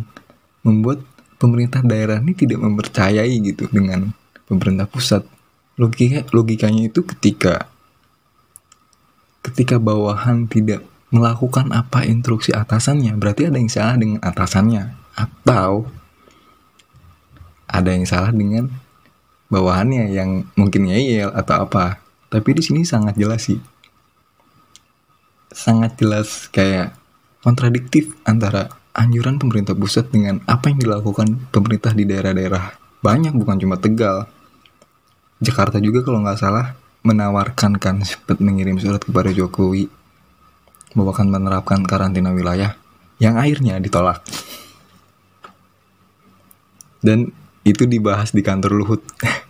membuat 0.64 1.04
pemerintah 1.36 1.84
daerah 1.84 2.18
ini 2.18 2.32
tidak 2.32 2.64
mempercayai 2.64 3.36
gitu 3.44 3.68
dengan 3.68 4.16
pemerintah 4.48 4.88
pusat. 4.88 5.28
Logika 5.76 6.24
logikanya 6.32 6.88
itu 6.88 7.04
ketika 7.04 7.68
ketika 9.44 9.76
bawahan 9.76 10.48
tidak 10.48 10.80
melakukan 11.12 11.70
apa 11.70 12.02
instruksi 12.08 12.56
atasannya, 12.56 13.14
berarti 13.20 13.46
ada 13.46 13.60
yang 13.60 13.70
salah 13.70 13.96
dengan 14.00 14.18
atasannya 14.24 14.96
atau 15.14 15.86
ada 17.68 17.90
yang 17.92 18.08
salah 18.08 18.32
dengan 18.32 18.72
bawahannya 19.52 20.10
yang 20.10 20.48
mungkin 20.58 20.90
ngeyel 20.90 21.30
atau 21.30 21.68
apa. 21.68 22.05
Tapi 22.36 22.52
di 22.52 22.60
sini 22.60 22.84
sangat 22.84 23.16
jelas 23.16 23.48
sih. 23.48 23.56
Sangat 25.48 25.96
jelas 25.96 26.52
kayak 26.52 26.92
kontradiktif 27.40 28.12
antara 28.28 28.68
anjuran 28.92 29.40
pemerintah 29.40 29.72
pusat 29.72 30.12
dengan 30.12 30.44
apa 30.44 30.68
yang 30.68 30.84
dilakukan 30.84 31.48
pemerintah 31.48 31.96
di 31.96 32.04
daerah-daerah. 32.04 32.76
Banyak 33.00 33.32
bukan 33.32 33.56
cuma 33.56 33.80
Tegal. 33.80 34.28
Jakarta 35.40 35.80
juga 35.80 36.04
kalau 36.04 36.20
nggak 36.20 36.36
salah 36.36 36.76
menawarkan 37.00 37.80
kan 37.80 38.04
sempat 38.04 38.36
mengirim 38.44 38.76
surat 38.76 39.00
kepada 39.00 39.32
Jokowi 39.32 39.88
bahwa 40.92 41.16
akan 41.16 41.28
menerapkan 41.32 41.80
karantina 41.88 42.36
wilayah 42.36 42.76
yang 43.16 43.40
akhirnya 43.40 43.80
ditolak. 43.80 44.20
Dan 47.00 47.32
itu 47.64 47.88
dibahas 47.88 48.36
di 48.36 48.44
kantor 48.44 48.76
Luhut 48.76 49.00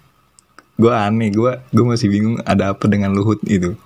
gue 0.76 0.92
aneh 0.92 1.32
gue 1.32 1.52
gue 1.72 1.84
masih 1.84 2.08
bingung 2.12 2.36
ada 2.44 2.72
apa 2.76 2.84
dengan 2.88 3.12
Luhut 3.12 3.40
itu. 3.48 3.76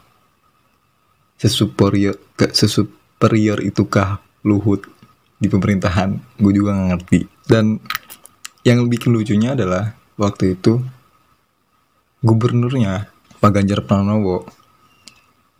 Sesuperior 1.40 2.18
ke 2.36 2.52
sesuperior 2.52 3.62
itukah 3.64 4.20
Luhut 4.44 4.84
di 5.40 5.48
pemerintahan? 5.48 6.18
Gue 6.36 6.52
juga 6.52 6.76
nggak 6.76 6.88
ngerti. 6.94 7.20
Dan 7.48 7.80
yang 8.66 8.84
bikin 8.90 9.16
lucunya 9.16 9.56
adalah 9.56 9.96
waktu 10.20 10.58
itu 10.58 10.84
gubernurnya 12.20 13.08
Pak 13.40 13.50
Ganjar 13.56 13.80
Pranowo 13.80 14.44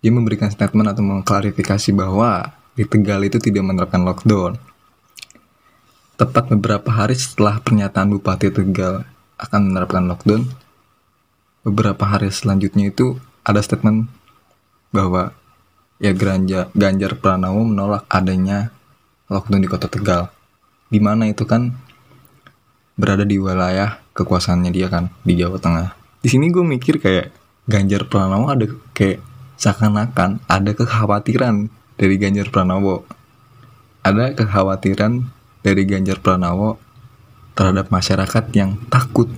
dia 0.01 0.13
memberikan 0.13 0.49
statement 0.49 0.97
atau 0.97 1.05
mengklarifikasi 1.05 1.93
bahwa 1.93 2.57
di 2.73 2.89
Tegal 2.89 3.21
itu 3.21 3.37
tidak 3.37 3.69
menerapkan 3.69 4.01
lockdown. 4.01 4.57
Tepat 6.17 6.53
beberapa 6.53 6.89
hari 6.89 7.17
setelah 7.17 7.61
pernyataan 7.61 8.09
Bupati 8.09 8.49
Tegal 8.49 9.05
akan 9.37 9.61
menerapkan 9.73 10.05
lockdown, 10.09 10.49
beberapa 11.61 12.09
hari 12.09 12.33
selanjutnya 12.33 12.89
itu 12.89 13.21
ada 13.45 13.61
statement 13.61 14.09
bahwa 14.91 15.37
ya 16.01 16.17
Ganjar, 16.17 16.73
Ganjar 16.73 17.17
Pranowo 17.21 17.63
menolak 17.63 18.09
adanya 18.09 18.73
lockdown 19.29 19.63
di 19.63 19.69
kota 19.69 19.87
Tegal. 19.87 20.33
Di 20.91 20.99
mana 20.99 21.31
itu 21.31 21.47
kan 21.47 21.71
berada 22.99 23.23
di 23.23 23.39
wilayah 23.39 24.03
kekuasaannya 24.17 24.71
dia 24.75 24.91
kan 24.91 25.13
di 25.23 25.39
Jawa 25.39 25.61
Tengah. 25.61 25.89
Di 26.21 26.29
sini 26.29 26.51
gue 26.51 26.65
mikir 26.65 26.99
kayak 26.99 27.33
Ganjar 27.71 28.09
Pranowo 28.09 28.51
ada 28.51 28.67
kayak 28.97 29.23
seakan-akan 29.61 30.43
ada 30.49 30.71
kekhawatiran 30.73 31.69
dari 32.01 32.17
Ganjar 32.17 32.49
Pranowo. 32.49 33.05
Ada 34.01 34.33
kekhawatiran 34.33 35.29
dari 35.61 35.85
Ganjar 35.85 36.25
Pranowo 36.25 36.81
terhadap 37.53 37.93
masyarakat 37.93 38.45
yang 38.57 38.81
takut 38.89 39.29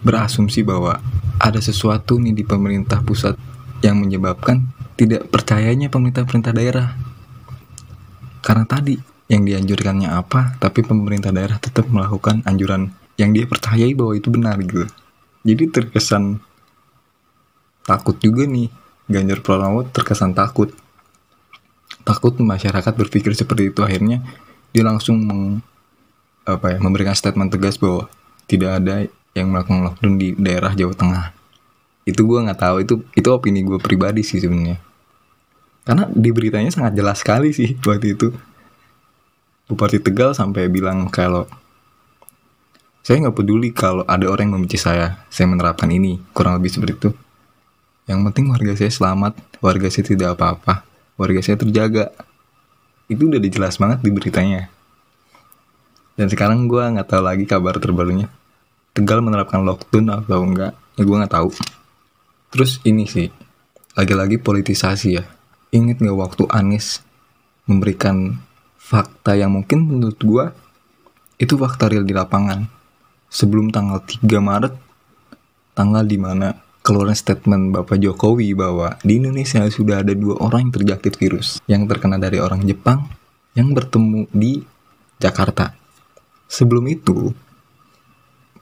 berasumsi 0.00 0.64
bahwa 0.64 1.00
ada 1.40 1.60
sesuatu 1.60 2.20
nih 2.20 2.36
di 2.36 2.44
pemerintah 2.44 3.00
pusat 3.00 3.36
yang 3.80 4.00
menyebabkan 4.00 4.68
tidak 4.96 5.28
percayanya 5.32 5.88
pemerintah-pemerintah 5.88 6.52
daerah. 6.52 6.88
Karena 8.44 8.64
tadi 8.68 8.96
yang 9.32 9.48
dianjurkannya 9.48 10.08
apa, 10.12 10.60
tapi 10.60 10.84
pemerintah 10.84 11.32
daerah 11.32 11.56
tetap 11.56 11.88
melakukan 11.88 12.44
anjuran 12.44 12.92
yang 13.16 13.32
dia 13.32 13.44
percayai 13.48 13.92
bahwa 13.96 14.12
itu 14.16 14.28
benar 14.32 14.56
gitu. 14.60 14.88
Jadi 15.44 15.64
terkesan 15.72 16.40
takut 17.84 18.16
juga 18.20 18.44
nih 18.44 18.68
Ganjar 19.10 19.42
Pranowo 19.42 19.82
terkesan 19.90 20.36
takut 20.36 20.70
takut 22.06 22.38
masyarakat 22.38 22.94
berpikir 22.94 23.34
seperti 23.34 23.74
itu 23.74 23.82
akhirnya 23.82 24.22
dia 24.70 24.86
langsung 24.86 25.18
meng, 25.18 25.42
apa 26.46 26.76
ya 26.76 26.78
memberikan 26.78 27.18
statement 27.18 27.50
tegas 27.50 27.76
bahwa 27.76 28.06
tidak 28.46 28.78
ada 28.78 29.10
yang 29.34 29.50
melakukan 29.50 29.86
lockdown 29.86 30.14
di 30.18 30.34
daerah 30.36 30.72
Jawa 30.74 30.94
Tengah 30.94 31.26
itu 32.08 32.20
gue 32.26 32.38
nggak 32.42 32.60
tahu 32.60 32.76
itu 32.82 32.94
itu 33.14 33.28
opini 33.30 33.62
gue 33.62 33.78
pribadi 33.78 34.26
sih 34.26 34.42
sebenarnya 34.42 34.80
karena 35.86 36.08
di 36.10 36.30
beritanya 36.34 36.70
sangat 36.72 36.98
jelas 36.98 37.22
sekali 37.22 37.54
sih 37.54 37.78
waktu 37.86 38.18
itu 38.18 38.34
Bupati 39.70 40.02
Tegal 40.02 40.34
sampai 40.34 40.66
bilang 40.66 41.06
kalau 41.06 41.46
saya 43.06 43.22
nggak 43.22 43.36
peduli 43.38 43.70
kalau 43.70 44.02
ada 44.04 44.26
orang 44.26 44.50
yang 44.50 44.54
membenci 44.60 44.76
saya, 44.76 45.24
saya 45.32 45.48
menerapkan 45.48 45.88
ini, 45.88 46.20
kurang 46.36 46.58
lebih 46.60 46.74
seperti 46.74 46.94
itu. 47.00 47.10
Yang 48.04 48.20
penting 48.28 48.44
warga 48.50 48.72
saya 48.76 48.92
selamat, 48.92 49.32
warga 49.62 49.88
saya 49.88 50.04
tidak 50.04 50.28
apa-apa, 50.34 50.84
warga 51.14 51.40
saya 51.40 51.56
terjaga. 51.56 52.12
Itu 53.06 53.30
udah 53.30 53.40
dijelas 53.40 53.78
banget 53.78 54.02
di 54.02 54.10
beritanya. 54.10 54.68
Dan 56.18 56.28
sekarang 56.28 56.68
gue 56.68 56.82
nggak 56.82 57.08
tahu 57.08 57.22
lagi 57.24 57.46
kabar 57.48 57.78
terbarunya. 57.80 58.28
Tegal 59.00 59.24
menerapkan 59.24 59.64
lockdown 59.64 60.12
atau 60.12 60.44
enggak, 60.44 60.76
ya 61.00 61.02
gue 61.08 61.16
nggak 61.16 61.32
tahu. 61.32 61.48
Terus 62.52 62.84
ini 62.84 63.08
sih, 63.08 63.32
lagi-lagi 63.96 64.36
politisasi 64.36 65.08
ya. 65.16 65.24
Ingat 65.72 66.04
nggak 66.04 66.18
waktu 66.20 66.44
Anies 66.52 67.00
memberikan 67.64 68.36
fakta 68.76 69.40
yang 69.40 69.56
mungkin 69.56 69.88
menurut 69.88 70.20
gue 70.20 70.44
itu 71.40 71.56
fakta 71.56 71.88
real 71.88 72.04
di 72.04 72.12
lapangan. 72.12 72.68
Sebelum 73.32 73.72
tanggal 73.72 74.04
3 74.04 74.20
Maret, 74.36 74.74
tanggal 75.72 76.04
di 76.04 76.20
mana 76.20 76.52
keluaran 76.84 77.16
statement 77.16 77.72
Bapak 77.72 77.96
Jokowi 77.96 78.52
bahwa 78.52 79.00
di 79.00 79.16
Indonesia 79.16 79.64
sudah 79.64 80.04
ada 80.04 80.12
dua 80.12 80.44
orang 80.44 80.68
yang 80.68 80.72
terjangkit 80.76 81.16
virus 81.16 81.64
yang 81.64 81.88
terkena 81.88 82.20
dari 82.20 82.36
orang 82.36 82.68
Jepang 82.68 83.08
yang 83.56 83.72
bertemu 83.72 84.28
di 84.28 84.60
Jakarta. 85.16 85.72
Sebelum 86.52 86.84
itu, 86.84 87.32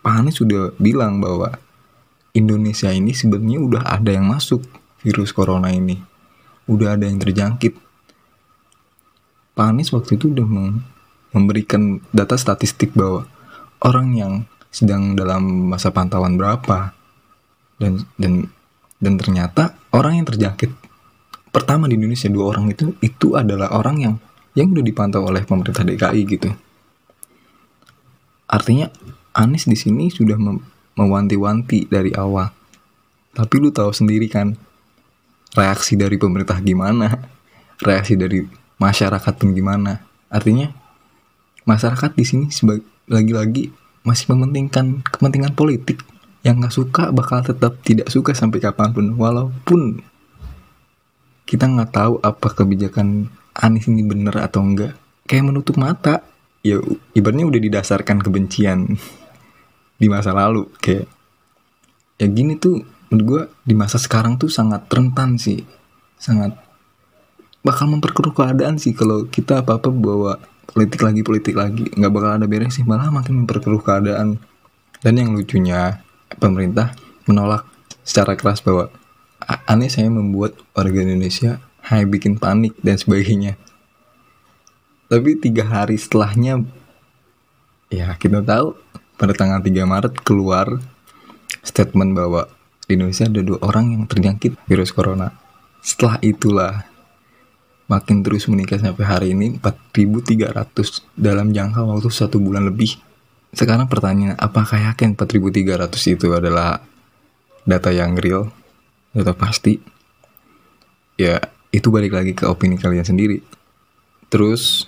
Pak 0.08 0.24
Anies 0.24 0.40
sudah 0.40 0.72
bilang 0.80 1.20
bahwa 1.20 1.52
Indonesia 2.32 2.88
ini 2.88 3.12
sebenarnya 3.12 3.60
udah 3.60 3.82
ada 3.84 4.08
yang 4.08 4.24
masuk 4.24 4.64
virus 5.04 5.36
corona 5.36 5.68
ini. 5.68 6.00
Udah 6.64 6.96
ada 6.96 7.04
yang 7.04 7.20
terjangkit 7.20 7.76
Pak 9.52 9.68
Anies 9.68 9.92
waktu 9.92 10.16
itu 10.16 10.32
udah 10.32 10.48
memberikan 11.36 12.00
data 12.08 12.40
statistik 12.40 12.96
bahwa 12.96 13.28
orang 13.84 14.16
yang 14.16 14.32
sedang 14.72 15.12
dalam 15.12 15.76
masa 15.76 15.92
pantauan 15.92 16.40
berapa 16.40 16.96
dan 17.76 18.08
dan 18.16 18.48
dan 19.04 19.20
ternyata 19.20 19.76
orang 19.92 20.24
yang 20.24 20.26
terjangkit 20.30 20.72
pertama 21.52 21.84
di 21.84 22.00
Indonesia 22.00 22.32
dua 22.32 22.56
orang 22.56 22.72
itu 22.72 22.96
itu 23.04 23.36
adalah 23.36 23.76
orang 23.76 23.96
yang 24.00 24.14
yang 24.56 24.72
udah 24.72 24.84
dipantau 24.88 25.28
oleh 25.28 25.44
pemerintah 25.44 25.84
DKI 25.84 26.22
gitu. 26.24 26.48
Artinya 28.48 28.88
Anies 29.38 29.70
di 29.70 29.78
sini 29.78 30.10
sudah 30.10 30.34
mewanti-wanti 30.98 31.86
dari 31.86 32.10
awal. 32.18 32.50
Tapi 33.30 33.54
lu 33.62 33.70
tahu 33.70 33.94
sendiri 33.94 34.26
kan 34.26 34.58
reaksi 35.54 35.94
dari 35.94 36.18
pemerintah 36.18 36.58
gimana, 36.58 37.22
reaksi 37.78 38.18
dari 38.18 38.42
masyarakat 38.82 39.32
pun 39.38 39.54
gimana? 39.54 40.02
Artinya 40.26 40.74
masyarakat 41.62 42.18
di 42.18 42.24
sini 42.26 42.46
lagi-lagi 43.06 43.70
masih 44.02 44.34
mementingkan 44.34 45.06
kepentingan 45.06 45.54
politik. 45.54 46.02
Yang 46.42 46.54
nggak 46.58 46.74
suka 46.74 47.04
bakal 47.14 47.46
tetap 47.46 47.78
tidak 47.86 48.10
suka 48.10 48.34
sampai 48.34 48.58
kapan 48.58 48.90
pun. 48.90 49.06
Walaupun 49.14 50.02
kita 51.46 51.70
nggak 51.70 51.94
tahu 51.94 52.18
apa 52.26 52.48
kebijakan 52.58 53.30
Anies 53.54 53.86
ini 53.86 54.02
bener 54.02 54.34
atau 54.38 54.66
enggak 54.66 54.98
kayak 55.30 55.46
menutup 55.46 55.78
mata. 55.78 56.26
Ya 56.66 56.82
ibaratnya 57.14 57.46
udah 57.46 57.60
didasarkan 57.62 58.18
kebencian 58.18 58.98
di 59.98 60.06
masa 60.06 60.30
lalu 60.30 60.70
kayak 60.78 61.10
ya 62.18 62.26
gini 62.30 62.54
tuh 62.56 62.82
menurut 63.10 63.24
gue 63.26 63.42
di 63.66 63.74
masa 63.74 63.98
sekarang 63.98 64.38
tuh 64.38 64.48
sangat 64.48 64.86
rentan 64.88 65.36
sih 65.36 65.62
sangat 66.18 66.54
bakal 67.66 67.90
memperkeruh 67.90 68.32
keadaan 68.32 68.78
sih 68.78 68.94
kalau 68.94 69.26
kita 69.26 69.60
apa 69.60 69.76
apa 69.76 69.90
bawa 69.90 70.38
politik 70.68 71.00
lagi 71.00 71.20
politik 71.24 71.54
lagi. 71.56 71.88
Nggak 71.90 72.12
bakal 72.12 72.30
ada 72.38 72.46
beres 72.46 72.76
sih 72.76 72.84
malah 72.84 73.08
makin 73.08 73.44
memperkeruh 73.44 73.82
keadaan. 73.82 74.38
Dan 75.00 75.14
yang 75.16 75.32
lucunya 75.32 76.02
pemerintah 76.36 76.92
menolak 77.24 77.64
secara 78.02 78.34
keras 78.34 78.60
bahwa 78.60 78.90
aneh 79.64 79.88
saya 79.88 80.10
membuat 80.10 80.58
warga 80.74 80.98
Indonesia 81.00 81.62
hanya 81.88 82.04
bikin 82.10 82.36
panik 82.36 82.76
dan 82.82 82.98
sebagainya. 82.98 83.56
Tapi 85.08 85.40
tiga 85.40 85.64
hari 85.64 85.96
setelahnya 85.96 86.68
ya 87.88 88.12
kita 88.20 88.44
tahu 88.44 88.76
pada 89.18 89.34
tanggal 89.34 89.60
3 89.60 89.68
Maret 89.84 90.14
keluar 90.22 90.78
statement 91.66 92.14
bahwa 92.14 92.46
di 92.88 92.96
Indonesia 92.96 93.28
ada 93.28 93.42
dua 93.44 93.58
orang 93.66 93.92
yang 93.92 94.02
terjangkit 94.08 94.56
virus 94.64 94.94
corona 94.94 95.34
setelah 95.84 96.16
itulah 96.24 96.72
makin 97.88 98.20
terus 98.20 98.44
meningkat 98.46 98.84
sampai 98.84 99.04
hari 99.08 99.28
ini 99.32 99.56
4.300 99.58 101.16
dalam 101.16 101.50
jangka 101.50 101.80
waktu 101.88 102.08
satu 102.12 102.36
bulan 102.36 102.68
lebih. 102.68 103.00
Sekarang 103.48 103.88
pertanyaan, 103.88 104.36
apakah 104.36 104.92
yakin 104.92 105.16
4.300 105.16 105.88
itu 106.12 106.28
adalah 106.36 106.84
data 107.64 107.88
yang 107.88 108.12
real, 108.20 108.52
data 109.16 109.32
pasti? 109.32 109.80
Ya, 111.16 111.40
itu 111.72 111.88
balik 111.88 112.12
lagi 112.12 112.36
ke 112.36 112.44
opini 112.44 112.76
kalian 112.76 113.08
sendiri. 113.08 113.40
Terus, 114.28 114.84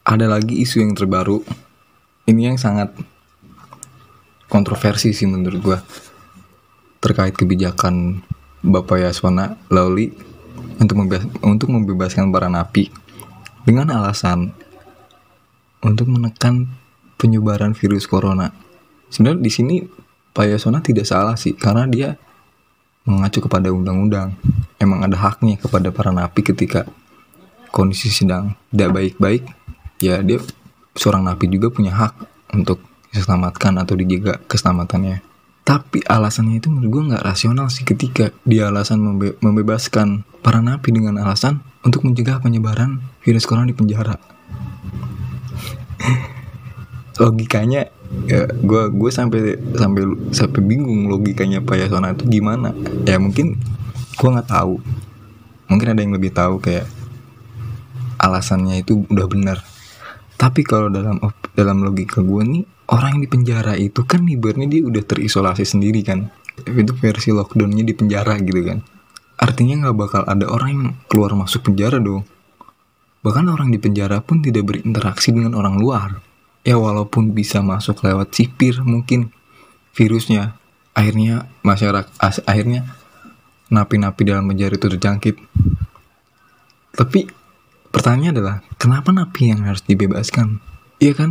ada 0.00 0.24
lagi 0.24 0.56
isu 0.64 0.80
yang 0.80 0.96
terbaru. 0.96 1.44
Ini 2.26 2.52
yang 2.52 2.58
sangat 2.58 2.90
kontroversi 4.50 5.14
sih 5.14 5.30
menurut 5.30 5.60
gue. 5.62 5.78
Terkait 6.98 7.30
kebijakan 7.38 8.18
Bapak 8.66 8.98
Yasona 8.98 9.54
Lauli 9.70 10.10
untuk, 10.82 10.98
membebas, 10.98 11.22
untuk 11.46 11.70
membebaskan 11.70 12.34
para 12.34 12.50
napi 12.50 12.90
dengan 13.62 13.94
alasan 13.94 14.50
untuk 15.86 16.10
menekan 16.10 16.66
penyebaran 17.14 17.78
virus 17.78 18.10
corona. 18.10 18.50
Sebenarnya 19.06 19.42
di 19.46 19.52
sini 19.54 19.76
Pak 20.34 20.46
Yasona 20.50 20.82
tidak 20.82 21.06
salah 21.06 21.38
sih 21.38 21.54
karena 21.54 21.86
dia 21.86 22.18
mengacu 23.06 23.38
kepada 23.38 23.70
undang-undang. 23.70 24.34
Emang 24.82 25.06
ada 25.06 25.14
haknya 25.14 25.56
kepada 25.62 25.94
para 25.94 26.10
napi 26.10 26.42
ketika 26.42 26.90
kondisi 27.70 28.10
sedang 28.10 28.58
tidak 28.74 28.90
baik-baik, 28.98 29.46
ya 30.02 30.20
dia 30.26 30.42
seorang 30.96 31.22
napi 31.28 31.46
juga 31.52 31.68
punya 31.70 31.92
hak 31.94 32.12
untuk 32.56 32.80
diselamatkan 33.12 33.76
atau 33.80 33.94
dijaga 33.94 34.40
keselamatannya. 34.48 35.22
Tapi 35.66 36.02
alasannya 36.06 36.62
itu 36.62 36.70
menurut 36.70 36.90
gue 36.90 37.02
nggak 37.14 37.24
rasional 37.26 37.66
sih 37.68 37.82
ketika 37.82 38.30
dia 38.46 38.70
alasan 38.70 39.02
membe 39.02 39.34
membebaskan 39.42 40.22
para 40.40 40.62
napi 40.62 40.94
dengan 40.94 41.18
alasan 41.18 41.58
untuk 41.82 42.06
mencegah 42.06 42.38
penyebaran 42.38 43.02
virus 43.22 43.46
corona 43.46 43.66
di 43.66 43.74
penjara. 43.74 44.16
logikanya 47.22 47.88
ya 48.28 48.46
gue 48.46 48.82
gue 48.92 49.10
sampai 49.10 49.58
sampai 49.74 50.02
sampai 50.30 50.60
bingung 50.62 51.10
logikanya 51.10 51.64
Pak 51.64 51.76
Yasona 51.80 52.14
itu 52.14 52.28
gimana 52.28 52.70
ya 53.08 53.18
mungkin 53.18 53.56
gue 54.16 54.28
nggak 54.30 54.50
tahu 54.52 54.78
mungkin 55.66 55.88
ada 55.90 56.00
yang 56.04 56.14
lebih 56.14 56.30
tahu 56.30 56.62
kayak 56.62 56.86
alasannya 58.20 58.84
itu 58.84 59.04
udah 59.10 59.26
benar 59.26 59.58
tapi 60.36 60.60
kalau 60.62 60.92
dalam 60.92 61.16
dalam 61.56 61.80
logika 61.80 62.20
gue 62.20 62.42
nih 62.44 62.64
orang 62.92 63.16
yang 63.16 63.22
di 63.24 63.30
penjara 63.32 63.74
itu 63.74 64.04
kan 64.04 64.22
ibaratnya 64.28 64.68
dia 64.68 64.84
udah 64.84 65.02
terisolasi 65.02 65.64
sendiri 65.64 66.04
kan. 66.04 66.28
Itu 66.56 66.96
versi 66.96 67.32
lockdownnya 67.32 67.84
di 67.84 67.92
penjara 67.96 68.36
gitu 68.40 68.60
kan. 68.64 68.84
Artinya 69.36 69.88
nggak 69.88 69.96
bakal 69.96 70.22
ada 70.24 70.48
orang 70.48 70.68
yang 70.72 70.84
keluar 71.08 71.32
masuk 71.36 71.72
penjara 71.72 72.00
dong. 72.00 72.24
Bahkan 73.24 73.44
orang 73.48 73.68
di 73.72 73.80
penjara 73.80 74.20
pun 74.20 74.40
tidak 74.40 74.68
berinteraksi 74.68 75.32
dengan 75.32 75.56
orang 75.56 75.76
luar. 75.80 76.20
Ya 76.64 76.76
walaupun 76.76 77.32
bisa 77.32 77.60
masuk 77.64 78.04
lewat 78.04 78.32
sipir 78.36 78.80
mungkin 78.84 79.32
virusnya. 79.96 80.56
Akhirnya 80.96 81.48
masyarakat 81.60 82.12
akhirnya 82.48 82.88
napi-napi 83.68 84.22
dalam 84.24 84.48
penjara 84.48 84.76
itu 84.76 84.88
terjangkit. 84.88 85.36
Tapi 86.96 87.28
pertanyaannya 87.96 88.30
adalah 88.36 88.56
kenapa 88.76 89.08
napi 89.08 89.56
yang 89.56 89.64
harus 89.64 89.80
dibebaskan? 89.80 90.60
Iya 91.00 91.16
kan? 91.16 91.30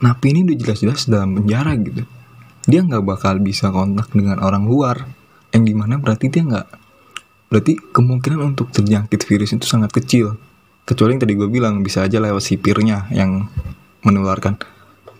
Napi 0.00 0.32
ini 0.32 0.48
udah 0.48 0.56
jelas-jelas 0.56 1.04
dalam 1.04 1.36
penjara 1.36 1.76
gitu. 1.76 2.08
Dia 2.64 2.80
nggak 2.80 3.04
bakal 3.04 3.36
bisa 3.44 3.68
kontak 3.68 4.08
dengan 4.16 4.40
orang 4.40 4.64
luar. 4.64 5.04
Yang 5.52 5.62
di 5.68 5.74
mana 5.76 6.00
berarti 6.00 6.32
dia 6.32 6.42
nggak 6.48 6.66
berarti 7.52 7.76
kemungkinan 7.92 8.40
untuk 8.56 8.72
terjangkit 8.72 9.28
virus 9.28 9.52
itu 9.52 9.68
sangat 9.68 9.92
kecil. 9.92 10.40
Kecuali 10.88 11.14
yang 11.14 11.22
tadi 11.22 11.36
gue 11.36 11.48
bilang 11.52 11.84
bisa 11.84 12.08
aja 12.08 12.16
lewat 12.16 12.40
sipirnya 12.40 13.06
yang 13.12 13.52
menularkan. 14.02 14.56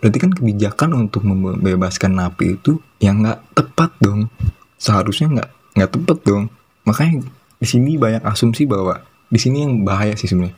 Berarti 0.01 0.17
kan 0.19 0.33
kebijakan 0.33 0.89
untuk 0.97 1.23
membebaskan 1.23 2.17
napi 2.17 2.57
itu 2.59 2.81
yang 2.99 3.23
nggak 3.23 3.39
tepat 3.55 3.93
dong. 4.01 4.27
Seharusnya 4.75 5.31
nggak 5.31 5.49
nggak 5.77 5.91
tepat 5.95 6.17
dong. 6.25 6.43
Makanya 6.83 7.23
di 7.61 7.67
sini 7.69 7.95
banyak 7.95 8.25
asumsi 8.27 8.67
bahwa 8.67 8.99
di 9.33 9.39
sini 9.41 9.65
yang 9.65 9.81
bahaya 9.81 10.13
sih 10.13 10.29
sebenarnya. 10.29 10.53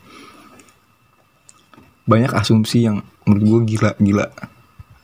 Banyak 2.04 2.36
asumsi 2.36 2.84
yang 2.84 3.00
menurut 3.24 3.44
gue 3.48 3.60
gila 3.74 3.90
gila 3.96 4.28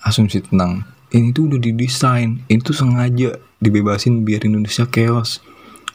asumsi 0.05 0.45
tentang 0.45 0.85
ini 1.11 1.33
tuh 1.33 1.49
udah 1.49 1.59
didesain 1.59 2.45
ini 2.47 2.61
tuh 2.61 2.77
sengaja 2.77 3.41
dibebasin 3.59 4.23
biar 4.23 4.45
Indonesia 4.45 4.85
chaos 4.87 5.41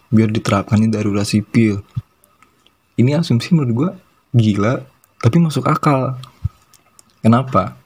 biar 0.10 0.34
diterapkannya 0.34 0.90
darurat 0.90 1.30
sipil. 1.30 1.86
Ini 2.98 3.22
asumsi 3.22 3.54
menurut 3.54 3.72
gue 3.78 3.90
gila 4.34 4.82
tapi 5.22 5.38
masuk 5.38 5.70
akal. 5.70 6.18
Kenapa? 7.22 7.78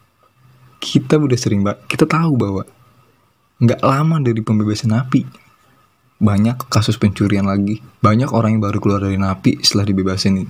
Kita 0.79 1.19
udah 1.19 1.37
sering 1.37 1.67
kita 1.91 2.07
tahu 2.07 2.39
bahwa 2.39 2.63
nggak 3.61 3.81
lama 3.85 4.17
dari 4.23 4.41
pembebasan 4.41 4.95
napi 4.95 5.27
banyak 6.21 6.69
kasus 6.69 7.01
pencurian 7.01 7.49
lagi. 7.49 7.81
Banyak 7.99 8.29
orang 8.29 8.55
yang 8.55 8.61
baru 8.61 8.77
keluar 8.77 9.01
dari 9.01 9.17
napi 9.17 9.57
setelah 9.65 9.89
dibebasin 9.89 10.45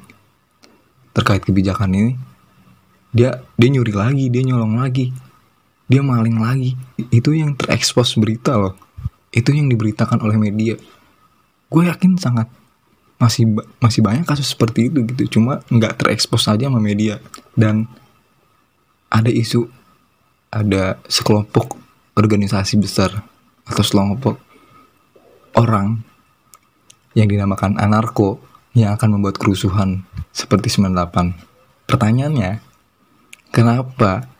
terkait 1.15 1.43
kebijakan 1.43 1.91
ini 1.91 2.13
dia 3.11 3.43
dia 3.59 3.69
nyuri 3.71 3.95
lagi 3.95 4.27
dia 4.27 4.43
nyolong 4.43 4.75
lagi. 4.75 5.15
Dia 5.87 6.03
maling 6.03 6.39
lagi. 6.39 6.75
Itu 7.11 7.31
yang 7.35 7.55
terekspos 7.55 8.15
berita 8.19 8.55
loh. 8.55 8.75
Itu 9.31 9.51
yang 9.55 9.71
diberitakan 9.71 10.19
oleh 10.23 10.39
media. 10.39 10.75
Gue 11.71 11.87
yakin 11.87 12.19
sangat 12.19 12.47
masih 13.19 13.47
masih 13.79 13.99
banyak 14.03 14.27
kasus 14.27 14.51
seperti 14.51 14.91
itu 14.91 15.03
gitu. 15.07 15.39
Cuma 15.39 15.63
nggak 15.67 15.99
terekspos 16.03 16.47
saja 16.47 16.67
sama 16.67 16.79
media. 16.79 17.19
Dan 17.55 17.87
ada 19.11 19.27
isu 19.27 19.67
ada 20.51 20.99
sekelompok 21.07 21.75
organisasi 22.15 22.79
besar 22.79 23.23
atau 23.67 23.83
sekelompok 23.83 24.50
orang 25.57 26.03
yang 27.17 27.27
dinamakan 27.27 27.75
anarko 27.79 28.39
yang 28.71 28.95
akan 28.95 29.19
membuat 29.19 29.35
kerusuhan 29.35 30.07
seperti 30.31 30.71
98. 30.71 31.35
Pertanyaannya, 31.87 32.63
kenapa 33.51 34.31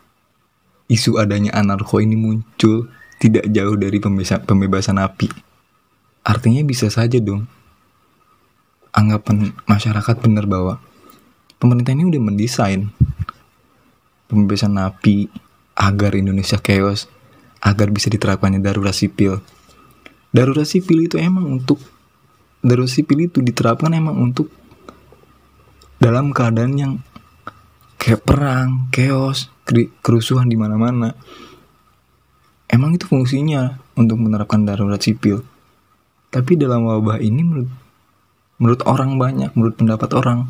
isu 0.87 1.19
adanya 1.19 1.51
anarko 1.55 1.99
ini 1.99 2.15
muncul 2.15 2.87
tidak 3.19 3.47
jauh 3.51 3.75
dari 3.75 3.99
pembebasan, 3.99 4.47
pembebasan 4.47 4.97
api? 5.03 5.27
Artinya 6.23 6.63
bisa 6.63 6.87
saja 6.87 7.19
dong 7.19 7.49
anggapan 8.91 9.55
masyarakat 9.67 10.15
benar 10.19 10.45
bahwa 10.47 10.79
pemerintah 11.59 11.95
ini 11.95 12.11
udah 12.11 12.21
mendesain 12.21 12.91
pembebasan 14.31 14.79
napi 14.79 15.27
agar 15.75 16.15
Indonesia 16.15 16.59
chaos, 16.59 17.11
agar 17.59 17.91
bisa 17.91 18.07
diterapkannya 18.07 18.63
darurat 18.63 18.95
sipil. 18.95 19.43
Darurat 20.31 20.63
sipil 20.63 21.11
itu 21.11 21.19
emang 21.19 21.43
untuk 21.47 21.77
darurat 22.63 22.87
sipil 22.87 23.27
itu 23.27 23.43
diterapkan 23.43 23.91
emang 23.91 24.15
untuk 24.15 24.47
dalam 25.99 26.31
keadaan 26.31 26.73
yang 26.79 26.93
kayak 28.01 28.25
perang, 28.25 28.89
chaos, 28.89 29.51
kerusuhan 30.01 30.49
di 30.49 30.57
mana-mana. 30.57 31.13
Emang 32.71 32.95
itu 32.95 33.05
fungsinya 33.05 33.77
untuk 33.99 34.17
menerapkan 34.17 34.63
darurat 34.63 34.97
sipil. 34.97 35.43
Tapi 36.31 36.55
dalam 36.55 36.87
wabah 36.87 37.19
ini 37.19 37.43
menurut 37.43 37.69
menurut 38.55 38.81
orang 38.87 39.19
banyak, 39.19 39.51
menurut 39.53 39.75
pendapat 39.75 40.09
orang. 40.15 40.47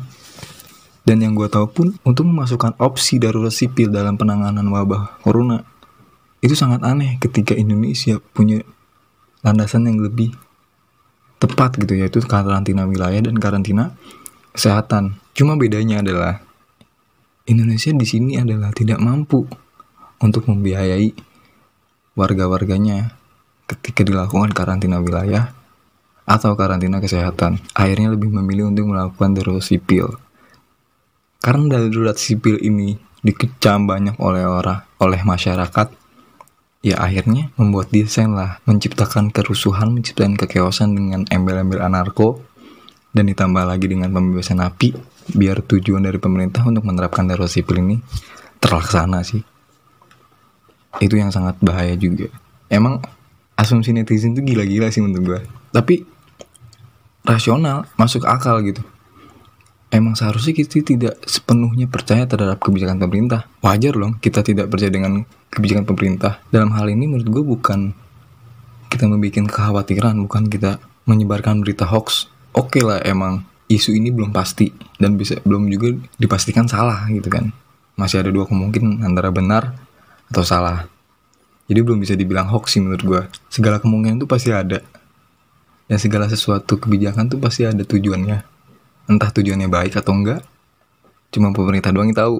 Dan 1.02 1.18
yang 1.18 1.34
gue 1.34 1.50
tahu 1.50 1.66
pun 1.66 1.86
untuk 2.06 2.30
memasukkan 2.30 2.78
opsi 2.78 3.18
darurat 3.18 3.50
sipil 3.50 3.90
dalam 3.90 4.14
penanganan 4.14 4.62
wabah 4.70 5.18
corona 5.26 5.66
itu 6.38 6.54
sangat 6.54 6.86
aneh 6.86 7.18
ketika 7.18 7.58
Indonesia 7.58 8.22
punya 8.30 8.62
landasan 9.42 9.90
yang 9.90 9.98
lebih 10.02 10.34
tepat 11.42 11.74
gitu 11.78 11.98
yaitu 11.98 12.22
karantina 12.22 12.86
wilayah 12.86 13.18
dan 13.18 13.36
karantina 13.42 13.94
kesehatan. 14.54 15.18
Cuma 15.34 15.58
bedanya 15.58 16.00
adalah 16.00 16.42
Indonesia 17.50 17.90
di 17.90 18.06
sini 18.06 18.38
adalah 18.38 18.70
tidak 18.70 19.02
mampu 19.02 19.42
untuk 20.22 20.46
membiayai 20.46 21.10
warga-warganya 22.14 23.18
ketika 23.66 24.06
dilakukan 24.06 24.54
karantina 24.54 25.02
wilayah 25.02 25.50
atau 26.22 26.54
karantina 26.54 27.02
kesehatan. 27.02 27.58
Akhirnya 27.74 28.14
lebih 28.14 28.30
memilih 28.30 28.70
untuk 28.70 28.94
melakukan 28.94 29.34
darurat 29.34 29.64
sipil. 29.64 30.14
Karena 31.42 31.82
darurat 31.82 32.14
sipil 32.14 32.62
ini 32.62 32.94
dikecam 33.26 33.90
banyak 33.90 34.14
oleh 34.22 34.46
orang, 34.46 34.86
oleh 35.02 35.18
masyarakat, 35.26 35.90
ya 36.82 36.98
akhirnya 36.98 37.54
membuat 37.54 37.94
desain 37.94 38.34
lah, 38.34 38.58
menciptakan 38.66 39.30
kerusuhan, 39.30 39.94
menciptakan 39.94 40.34
kekeosan 40.34 40.98
dengan 40.98 41.22
embel-embel 41.30 41.78
anarko, 41.78 42.42
dan 43.14 43.30
ditambah 43.30 43.64
lagi 43.64 43.86
dengan 43.86 44.10
pembebasan 44.10 44.58
api, 44.58 44.98
biar 45.32 45.62
tujuan 45.62 46.02
dari 46.02 46.18
pemerintah 46.18 46.66
untuk 46.66 46.82
menerapkan 46.82 47.24
darurat 47.30 47.48
sipil 47.48 47.78
ini 47.78 47.96
terlaksana 48.58 49.22
sih. 49.22 49.40
Itu 50.98 51.16
yang 51.16 51.30
sangat 51.30 51.56
bahaya 51.62 51.94
juga. 51.96 52.28
Emang 52.66 53.00
asumsi 53.56 53.94
netizen 53.94 54.34
itu 54.34 54.42
gila-gila 54.42 54.90
sih 54.90 55.00
menurut 55.00 55.24
gue. 55.24 55.40
Tapi 55.72 56.04
rasional, 57.22 57.86
masuk 57.94 58.26
akal 58.26 58.58
gitu. 58.66 58.82
Emang 59.92 60.16
seharusnya 60.16 60.56
kita 60.56 60.80
tidak 60.80 61.20
sepenuhnya 61.28 61.84
percaya 61.84 62.24
terhadap 62.24 62.64
kebijakan 62.64 62.96
pemerintah. 62.96 63.44
Wajar 63.60 63.92
loh 63.92 64.16
kita 64.24 64.40
tidak 64.40 64.72
percaya 64.72 64.88
dengan 64.88 65.28
kebijakan 65.52 65.84
pemerintah. 65.84 66.40
Dalam 66.48 66.72
hal 66.72 66.88
ini 66.88 67.04
menurut 67.04 67.28
gue 67.28 67.44
bukan 67.44 67.92
kita 68.88 69.04
membuat 69.04 69.52
kekhawatiran, 69.52 70.16
bukan 70.24 70.48
kita 70.48 70.80
menyebarkan 71.04 71.60
berita 71.60 71.84
hoax. 71.84 72.32
Oke 72.56 72.80
okay 72.80 72.82
lah 72.88 73.04
emang 73.04 73.44
isu 73.68 73.92
ini 73.92 74.08
belum 74.08 74.32
pasti 74.32 74.72
dan 74.96 75.20
bisa 75.20 75.36
belum 75.44 75.68
juga 75.68 75.92
dipastikan 76.16 76.64
salah 76.64 77.04
gitu 77.12 77.28
kan. 77.28 77.52
Masih 78.00 78.24
ada 78.24 78.32
dua 78.32 78.48
kemungkinan 78.48 79.04
antara 79.04 79.28
benar 79.28 79.76
atau 80.32 80.40
salah. 80.40 80.88
Jadi 81.68 81.84
belum 81.84 82.00
bisa 82.00 82.16
dibilang 82.16 82.48
hoax 82.48 82.76
sih 82.76 82.80
menurut 82.80 83.04
gue. 83.04 83.22
Segala 83.52 83.76
kemungkinan 83.76 84.24
itu 84.24 84.24
pasti 84.24 84.56
ada 84.56 84.80
dan 85.84 85.98
segala 86.00 86.24
sesuatu 86.32 86.80
kebijakan 86.80 87.28
tuh 87.28 87.36
pasti 87.36 87.68
ada 87.68 87.84
tujuannya 87.84 88.51
entah 89.12 89.30
tujuannya 89.30 89.68
baik 89.68 90.00
atau 90.00 90.16
enggak 90.16 90.40
cuma 91.32 91.48
pemerintah 91.56 91.88
doang 91.92 92.12
yang 92.12 92.18
tahu. 92.18 92.36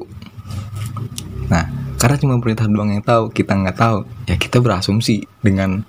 Nah 1.48 1.64
karena 1.96 2.16
cuma 2.20 2.36
pemerintah 2.36 2.68
doang 2.68 2.92
yang 2.92 3.04
tahu 3.04 3.32
kita 3.32 3.56
nggak 3.56 3.76
tahu 3.78 4.04
ya 4.28 4.36
kita 4.36 4.60
berasumsi 4.60 5.24
dengan 5.40 5.84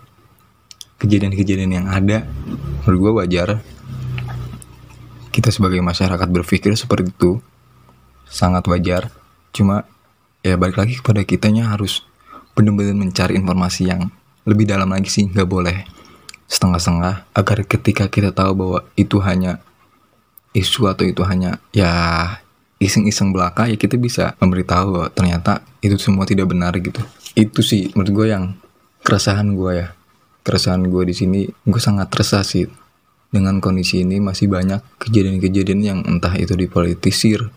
kejadian-kejadian 1.04 1.84
yang 1.84 1.88
ada. 1.92 2.24
Menurut 2.88 3.00
gue 3.00 3.12
wajar. 3.24 3.50
Kita 5.34 5.50
sebagai 5.50 5.82
masyarakat 5.82 6.30
berpikir 6.30 6.72
seperti 6.80 7.12
itu 7.12 7.42
sangat 8.30 8.64
wajar. 8.72 9.12
Cuma 9.52 9.84
ya 10.46 10.56
balik 10.56 10.80
lagi 10.80 10.96
kepada 10.96 11.26
kitanya 11.28 11.74
harus 11.76 12.08
benar-benar 12.54 12.96
mencari 12.96 13.36
informasi 13.36 13.90
yang 13.90 14.14
lebih 14.46 14.70
dalam 14.70 14.88
lagi 14.92 15.10
sih 15.10 15.26
nggak 15.26 15.50
boleh 15.50 15.78
setengah-setengah 16.46 17.34
agar 17.34 17.58
ketika 17.66 18.06
kita 18.12 18.30
tahu 18.30 18.52
bahwa 18.54 18.80
itu 18.94 19.18
hanya 19.26 19.64
isu 20.54 20.90
atau 20.90 21.04
itu 21.06 21.26
hanya 21.26 21.58
ya 21.74 21.92
iseng-iseng 22.78 23.34
belaka 23.34 23.66
ya 23.66 23.78
kita 23.80 23.98
bisa 23.98 24.38
memberitahu 24.38 25.10
ternyata 25.14 25.66
itu 25.82 25.98
semua 25.98 26.30
tidak 26.30 26.54
benar 26.54 26.74
gitu. 26.78 27.02
Itu 27.34 27.66
sih 27.66 27.90
menurut 27.98 28.12
gue 28.14 28.28
yang 28.30 28.44
keresahan 29.02 29.58
gue 29.58 29.72
ya. 29.74 29.88
Keresahan 30.44 30.84
gue 30.86 31.04
di 31.08 31.16
sini 31.16 31.40
gue 31.48 31.82
sangat 31.82 32.12
resah 32.14 32.46
sih 32.46 32.68
dengan 33.34 33.58
kondisi 33.64 34.06
ini. 34.06 34.22
Masih 34.22 34.52
banyak 34.52 34.80
kejadian-kejadian 35.02 35.80
yang 35.82 36.00
entah 36.06 36.36
itu 36.38 36.54
dipolitisir 36.54 37.50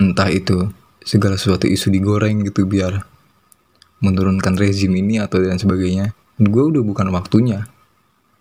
entah 0.00 0.32
itu 0.32 0.72
segala 1.04 1.36
sesuatu 1.36 1.68
isu 1.68 1.92
digoreng 1.92 2.40
gitu 2.48 2.64
biar 2.64 3.04
menurunkan 4.00 4.56
rezim 4.56 4.96
ini 4.96 5.20
atau 5.20 5.38
dan 5.44 5.60
sebagainya. 5.60 6.16
Gue 6.40 6.72
udah 6.72 6.80
bukan 6.80 7.12
waktunya. 7.12 7.68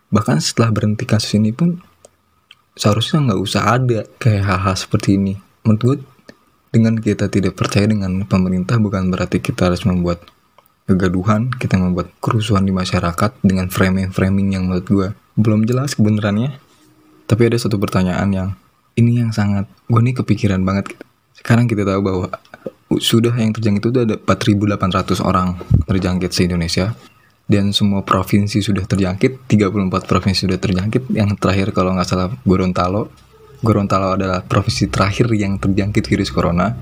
Bahkan 0.10 0.40
setelah 0.40 0.72
berhenti 0.72 1.04
kasus 1.04 1.36
ini 1.36 1.52
pun 1.52 1.84
seharusnya 2.80 3.28
nggak 3.28 3.42
usah 3.44 3.76
ada 3.76 4.08
kayak 4.16 4.48
hal-hal 4.48 4.76
seperti 4.80 5.20
ini. 5.20 5.36
Menurut 5.68 5.82
gue 5.84 5.96
dengan 6.72 6.96
kita 6.96 7.28
tidak 7.28 7.60
percaya 7.60 7.84
dengan 7.92 8.24
pemerintah 8.24 8.80
bukan 8.80 9.12
berarti 9.12 9.44
kita 9.44 9.68
harus 9.68 9.84
membuat 9.84 10.24
kegaduhan 10.88 11.54
kita 11.54 11.78
membuat 11.78 12.10
kerusuhan 12.18 12.66
di 12.66 12.74
masyarakat 12.74 13.38
dengan 13.46 13.70
framing-framing 13.70 14.58
yang 14.58 14.66
menurut 14.66 14.88
gue 14.88 15.08
belum 15.36 15.68
jelas 15.68 15.94
kebenarannya. 16.00 16.56
Tapi 17.30 17.42
ada 17.46 17.60
satu 17.60 17.78
pertanyaan 17.78 18.30
yang 18.32 18.50
ini 18.96 19.22
yang 19.22 19.36
sangat 19.36 19.68
gue 19.86 20.00
nih 20.00 20.16
kepikiran 20.24 20.64
banget. 20.64 20.96
Sekarang 21.36 21.68
kita 21.68 21.84
tahu 21.84 22.02
bahwa 22.02 22.28
sudah 22.98 23.36
yang 23.38 23.54
terjangkit 23.54 23.86
itu 23.86 24.00
ada 24.02 24.16
4.800 24.18 25.22
orang 25.22 25.62
terjangkit 25.86 26.32
se 26.34 26.50
Indonesia 26.50 26.98
dan 27.50 27.74
semua 27.74 28.06
provinsi 28.06 28.62
sudah 28.62 28.86
terjangkit 28.86 29.50
34 29.50 29.90
provinsi 30.06 30.46
sudah 30.46 30.62
terjangkit. 30.62 31.10
Yang 31.10 31.42
terakhir 31.42 31.74
kalau 31.74 31.98
nggak 31.98 32.06
salah 32.06 32.30
Gorontalo. 32.46 33.10
Gorontalo 33.66 34.14
adalah 34.14 34.46
provinsi 34.46 34.86
terakhir 34.88 35.34
yang 35.34 35.58
terjangkit 35.58 36.06
virus 36.06 36.30
corona. 36.30 36.78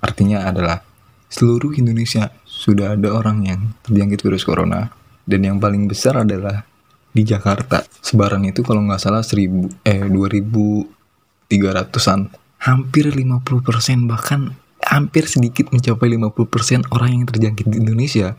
Artinya 0.00 0.48
adalah 0.48 0.80
seluruh 1.28 1.76
Indonesia 1.76 2.32
sudah 2.48 2.96
ada 2.96 3.12
orang 3.12 3.44
yang 3.44 3.76
terjangkit 3.84 4.24
virus 4.24 4.48
corona. 4.48 4.88
Dan 5.22 5.44
yang 5.44 5.60
paling 5.60 5.84
besar 5.86 6.24
adalah 6.24 6.64
di 7.12 7.20
Jakarta. 7.22 7.84
Sebaran 8.00 8.42
itu 8.48 8.64
kalau 8.64 8.80
nggak 8.82 8.98
salah 8.98 9.20
1000 9.20 9.84
eh 9.86 10.02
2300-an 10.08 12.42
hampir 12.62 13.10
50% 13.10 14.06
bahkan 14.06 14.54
hampir 14.86 15.26
sedikit 15.26 15.74
mencapai 15.74 16.14
50% 16.14 16.94
orang 16.94 17.10
yang 17.10 17.26
terjangkit 17.26 17.66
di 17.66 17.82
Indonesia 17.82 18.38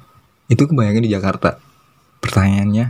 itu 0.54 0.70
kebanyakan 0.70 1.02
di 1.02 1.12
Jakarta. 1.12 1.58
Pertanyaannya 2.22 2.86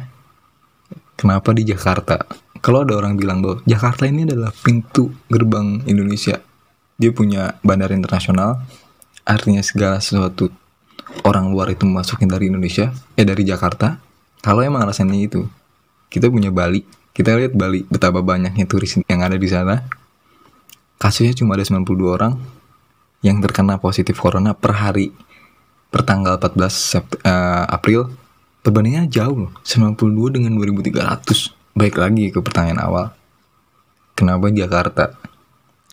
kenapa 1.15 1.55
di 1.55 1.63
Jakarta? 1.63 2.27
Kalau 2.59 2.83
ada 2.83 2.99
orang 2.99 3.15
bilang 3.15 3.39
bahwa 3.39 3.63
Jakarta 3.63 4.03
ini 4.07 4.27
adalah 4.27 4.51
pintu 4.51 5.15
gerbang 5.31 5.83
Indonesia. 5.87 6.43
Dia 6.99 7.11
punya 7.15 7.55
bandara 7.63 7.95
internasional 7.95 8.59
artinya 9.23 9.63
segala 9.63 10.03
sesuatu 10.03 10.51
orang 11.23 11.51
luar 11.51 11.71
itu 11.71 11.87
masukin 11.87 12.27
dari 12.27 12.51
Indonesia 12.51 12.91
eh 13.15 13.25
dari 13.25 13.47
Jakarta. 13.47 13.99
Kalau 14.43 14.59
emang 14.59 14.83
alasannya 14.83 15.23
itu 15.23 15.47
kita 16.11 16.27
punya 16.27 16.51
Bali. 16.51 16.83
Kita 17.13 17.37
lihat 17.37 17.55
Bali 17.55 17.87
betapa 17.87 18.19
banyaknya 18.19 18.65
turis 18.67 18.99
yang 19.07 19.21
ada 19.23 19.39
di 19.39 19.47
sana. 19.47 19.85
Kasusnya 20.99 21.35
cuma 21.35 21.55
ada 21.55 21.63
92 21.63 22.15
orang 22.15 22.33
yang 23.23 23.39
terkena 23.39 23.79
positif 23.79 24.19
corona 24.19 24.51
per 24.55 24.75
hari 24.75 25.15
per 25.93 26.01
tanggal 26.01 26.41
14 26.41 26.57
Sept 26.73 27.21
uh, 27.21 27.69
April 27.69 28.09
perbandingannya 28.65 29.13
jauh 29.13 29.45
loh 29.45 29.53
92 29.61 30.41
dengan 30.41 30.57
2300 30.57 31.53
baik 31.73 31.97
lagi 31.97 32.29
ke 32.29 32.39
pertanyaan 32.41 32.81
awal. 32.81 33.05
Kenapa 34.13 34.49
Jakarta? 34.53 35.17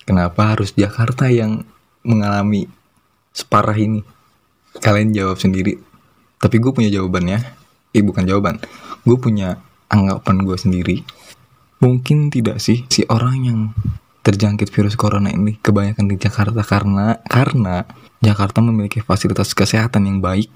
Kenapa 0.05 0.57
harus 0.57 0.77
Jakarta 0.77 1.29
yang 1.33 1.65
mengalami 2.05 2.69
separah 3.33 3.77
ini? 3.77 4.05
Kalian 4.77 5.17
jawab 5.17 5.41
sendiri. 5.41 5.81
Tapi 6.37 6.57
gue 6.61 6.73
punya 6.73 6.93
jawabannya. 6.93 7.39
Eh 7.97 8.05
bukan 8.05 8.29
jawaban. 8.29 8.61
Gue 9.09 9.17
punya 9.17 9.61
anggapan 9.89 10.45
gue 10.45 10.57
sendiri. 10.57 10.97
Mungkin 11.81 12.29
tidak 12.29 12.61
sih 12.61 12.85
si 12.93 13.09
orang 13.09 13.37
yang 13.41 13.61
terjangkit 14.21 14.69
virus 14.69 14.95
corona 14.97 15.33
ini 15.33 15.57
kebanyakan 15.61 16.07
di 16.09 16.17
Jakarta 16.21 16.61
karena 16.61 17.21
karena 17.25 17.89
Jakarta 18.21 18.61
memiliki 18.61 19.01
fasilitas 19.01 19.57
kesehatan 19.57 20.05
yang 20.05 20.21
baik 20.21 20.53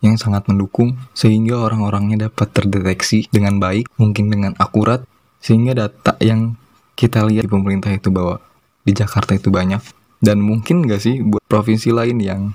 yang 0.00 0.16
sangat 0.16 0.48
mendukung 0.48 0.96
sehingga 1.12 1.60
orang-orangnya 1.60 2.28
dapat 2.28 2.48
terdeteksi 2.56 3.28
dengan 3.28 3.60
baik, 3.60 3.88
mungkin 4.00 4.32
dengan 4.32 4.52
akurat 4.56 5.04
sehingga 5.40 5.76
data 5.76 6.16
yang 6.20 6.56
kita 6.96 7.24
lihat 7.24 7.48
di 7.48 7.52
pemerintah 7.52 7.92
itu 7.92 8.08
bahwa 8.08 8.40
di 8.84 8.92
Jakarta 8.96 9.36
itu 9.36 9.52
banyak. 9.52 9.80
Dan 10.20 10.44
mungkin 10.44 10.84
gak 10.84 11.00
sih 11.00 11.24
buat 11.24 11.40
provinsi 11.48 11.96
lain 11.96 12.20
yang 12.20 12.52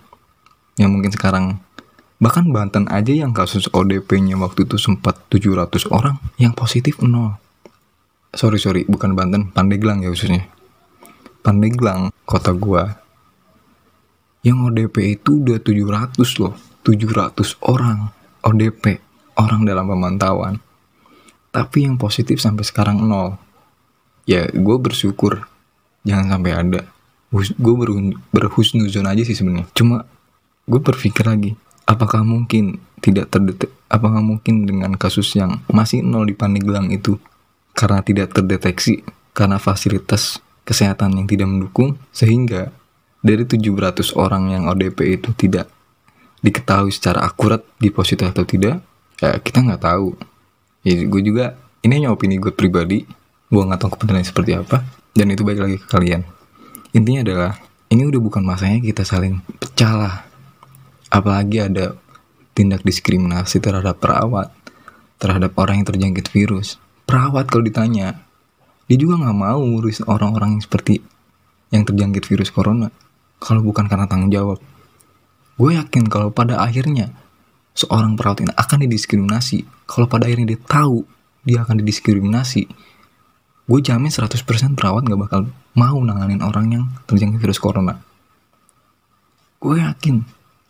yang 0.78 0.94
mungkin 0.94 1.10
sekarang 1.10 1.62
bahkan 2.22 2.46
Banten 2.50 2.86
aja 2.90 3.14
yang 3.14 3.34
kasus 3.34 3.70
ODP-nya 3.74 4.38
waktu 4.38 4.70
itu 4.70 4.78
sempat 4.78 5.18
700 5.34 5.90
orang 5.90 6.22
yang 6.38 6.54
positif 6.54 7.02
nol 7.02 7.38
sorry 8.36 8.60
sorry 8.60 8.84
bukan 8.86 9.16
Banten 9.16 9.50
Pandeglang 9.50 10.04
ya 10.04 10.12
khususnya. 10.12 10.46
Pandeglang 11.42 12.12
kota 12.28 12.52
gua. 12.52 13.02
Yang 14.46 14.58
ODP 14.70 14.96
itu 15.18 15.42
udah 15.42 15.58
700 15.58 16.22
loh 16.38 16.54
700 16.86 17.34
orang 17.66 18.14
ODP 18.46 19.02
orang 19.42 19.66
dalam 19.66 19.90
pemantauan. 19.90 20.62
Tapi 21.50 21.90
yang 21.90 21.98
positif 21.98 22.38
sampai 22.38 22.62
sekarang 22.62 23.02
nol. 23.02 23.42
Ya 24.30 24.46
gue 24.46 24.78
bersyukur. 24.78 25.50
Jangan 26.06 26.38
sampai 26.38 26.52
ada. 26.54 26.82
Gue 27.34 27.74
berhusnuzon 28.30 29.10
aja 29.10 29.24
sih 29.26 29.34
sebenarnya. 29.34 29.66
Cuma 29.74 30.06
gue 30.70 30.82
berpikir 30.82 31.26
lagi 31.26 31.58
apakah 31.86 32.26
mungkin 32.26 32.82
tidak 33.00 33.30
terdetek 33.30 33.70
apakah 33.88 34.20
mungkin 34.20 34.66
dengan 34.66 34.98
kasus 34.98 35.38
yang 35.38 35.62
masih 35.70 36.02
nol 36.02 36.26
di 36.26 36.34
Pandeglang 36.34 36.90
itu 36.90 37.22
karena 37.76 38.00
tidak 38.02 38.32
terdeteksi 38.32 39.04
karena 39.36 39.60
fasilitas 39.60 40.40
kesehatan 40.64 41.14
yang 41.20 41.28
tidak 41.28 41.52
mendukung 41.52 42.00
sehingga 42.16 42.72
dari 43.20 43.44
700 43.44 44.16
orang 44.16 44.56
yang 44.56 44.64
ODP 44.72 45.20
itu 45.20 45.36
tidak 45.36 45.68
diketahui 46.40 46.90
secara 46.90 47.22
akurat 47.28 47.60
di 47.78 47.92
positif 47.92 48.32
atau 48.32 48.48
tidak 48.48 48.80
ya 49.20 49.38
kita 49.38 49.62
nggak 49.62 49.84
tahu. 49.84 50.16
Ya 50.88 51.04
gue 51.04 51.22
juga 51.22 51.60
ini 51.84 52.02
hanya 52.02 52.10
opini 52.16 52.40
gue 52.40 52.56
pribadi 52.56 53.04
gue 53.52 53.62
nggak 53.62 53.80
tahu 53.84 54.00
kepentingan 54.00 54.26
seperti 54.26 54.52
apa 54.56 54.82
dan 55.12 55.28
itu 55.30 55.44
baik 55.44 55.60
lagi 55.60 55.78
ke 55.78 55.88
kalian. 55.92 56.24
Intinya 56.96 57.28
adalah 57.28 57.52
ini 57.92 58.08
udah 58.08 58.22
bukan 58.24 58.42
masanya 58.42 58.80
kita 58.80 59.04
saling 59.04 59.44
pecah 59.60 59.94
lah 59.94 60.16
apalagi 61.12 61.66
ada 61.66 61.98
tindak 62.56 62.82
diskriminasi 62.88 63.60
terhadap 63.60 64.00
perawat 64.00 64.50
terhadap 65.20 65.52
orang 65.60 65.82
yang 65.82 65.88
terjangkit 65.88 66.28
virus 66.32 66.80
perawat 67.16 67.48
kalau 67.48 67.64
ditanya. 67.64 68.20
Dia 68.92 69.00
juga 69.00 69.16
nggak 69.24 69.38
mau 69.40 69.64
ngurus 69.64 70.04
orang-orang 70.04 70.60
yang 70.60 70.64
seperti 70.68 71.00
yang 71.72 71.88
terjangkit 71.88 72.28
virus 72.28 72.52
corona. 72.52 72.92
Kalau 73.40 73.64
bukan 73.64 73.88
karena 73.88 74.04
tanggung 74.04 74.36
jawab. 74.36 74.60
Gue 75.56 75.80
yakin 75.80 76.12
kalau 76.12 76.36
pada 76.36 76.60
akhirnya 76.60 77.16
seorang 77.72 78.20
perawat 78.20 78.44
ini 78.44 78.52
akan 78.52 78.84
didiskriminasi. 78.84 79.64
Kalau 79.88 80.12
pada 80.12 80.28
akhirnya 80.28 80.52
dia 80.52 80.60
tahu 80.60 81.08
dia 81.48 81.64
akan 81.64 81.80
didiskriminasi 81.80 82.68
gue 83.66 83.80
jamin 83.82 84.14
100% 84.14 84.78
perawat 84.78 85.10
gak 85.10 85.18
bakal 85.18 85.50
mau 85.74 85.98
nanganin 85.98 86.46
orang 86.46 86.70
yang 86.70 86.84
terjangkit 87.08 87.42
virus 87.42 87.64
corona. 87.64 87.98
Gue 89.64 89.80
yakin 89.80 90.20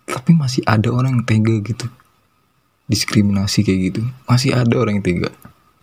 tapi 0.05 0.38
masih 0.38 0.62
ada 0.69 0.93
orang 0.93 1.19
yang 1.19 1.25
tega 1.25 1.58
gitu. 1.65 1.89
Diskriminasi 2.86 3.65
kayak 3.65 3.79
gitu. 3.89 4.01
Masih 4.29 4.53
ada 4.53 4.77
orang 4.77 5.01
yang 5.01 5.05
tega 5.10 5.34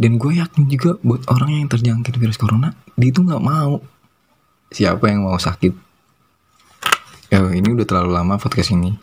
dan 0.02 0.18
gue 0.18 0.32
yakin 0.34 0.66
juga 0.66 0.98
buat 1.06 1.22
orang 1.30 1.62
yang 1.62 1.70
terjangkit 1.70 2.18
virus 2.18 2.34
corona 2.34 2.74
dia 2.98 3.14
itu 3.14 3.22
nggak 3.22 3.38
mau. 3.38 3.78
Siapa 4.74 5.06
yang 5.06 5.22
mau 5.22 5.38
sakit? 5.38 5.70
Ya 7.30 7.38
ini 7.54 7.70
udah 7.70 7.86
terlalu 7.86 8.10
lama 8.18 8.34
podcast 8.42 8.74
ini. 8.74 8.98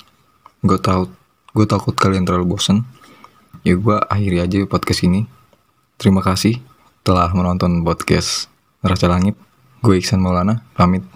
Gue 0.60 0.76
tahu 0.76 1.08
gue 1.56 1.66
takut 1.66 1.96
kalian 1.96 2.28
terlalu 2.28 2.52
bosen. 2.52 2.84
Ya 3.64 3.80
gue 3.80 3.96
akhiri 3.96 4.44
aja 4.44 4.60
podcast 4.68 5.08
ini. 5.08 5.24
Terima 5.96 6.20
kasih 6.20 6.60
telah 7.08 7.32
menonton 7.32 7.80
podcast 7.88 8.52
neraca 8.84 9.08
langit. 9.08 9.40
Gue 9.80 10.04
Iksan 10.04 10.20
Maulana 10.20 10.68
pamit 10.76 11.08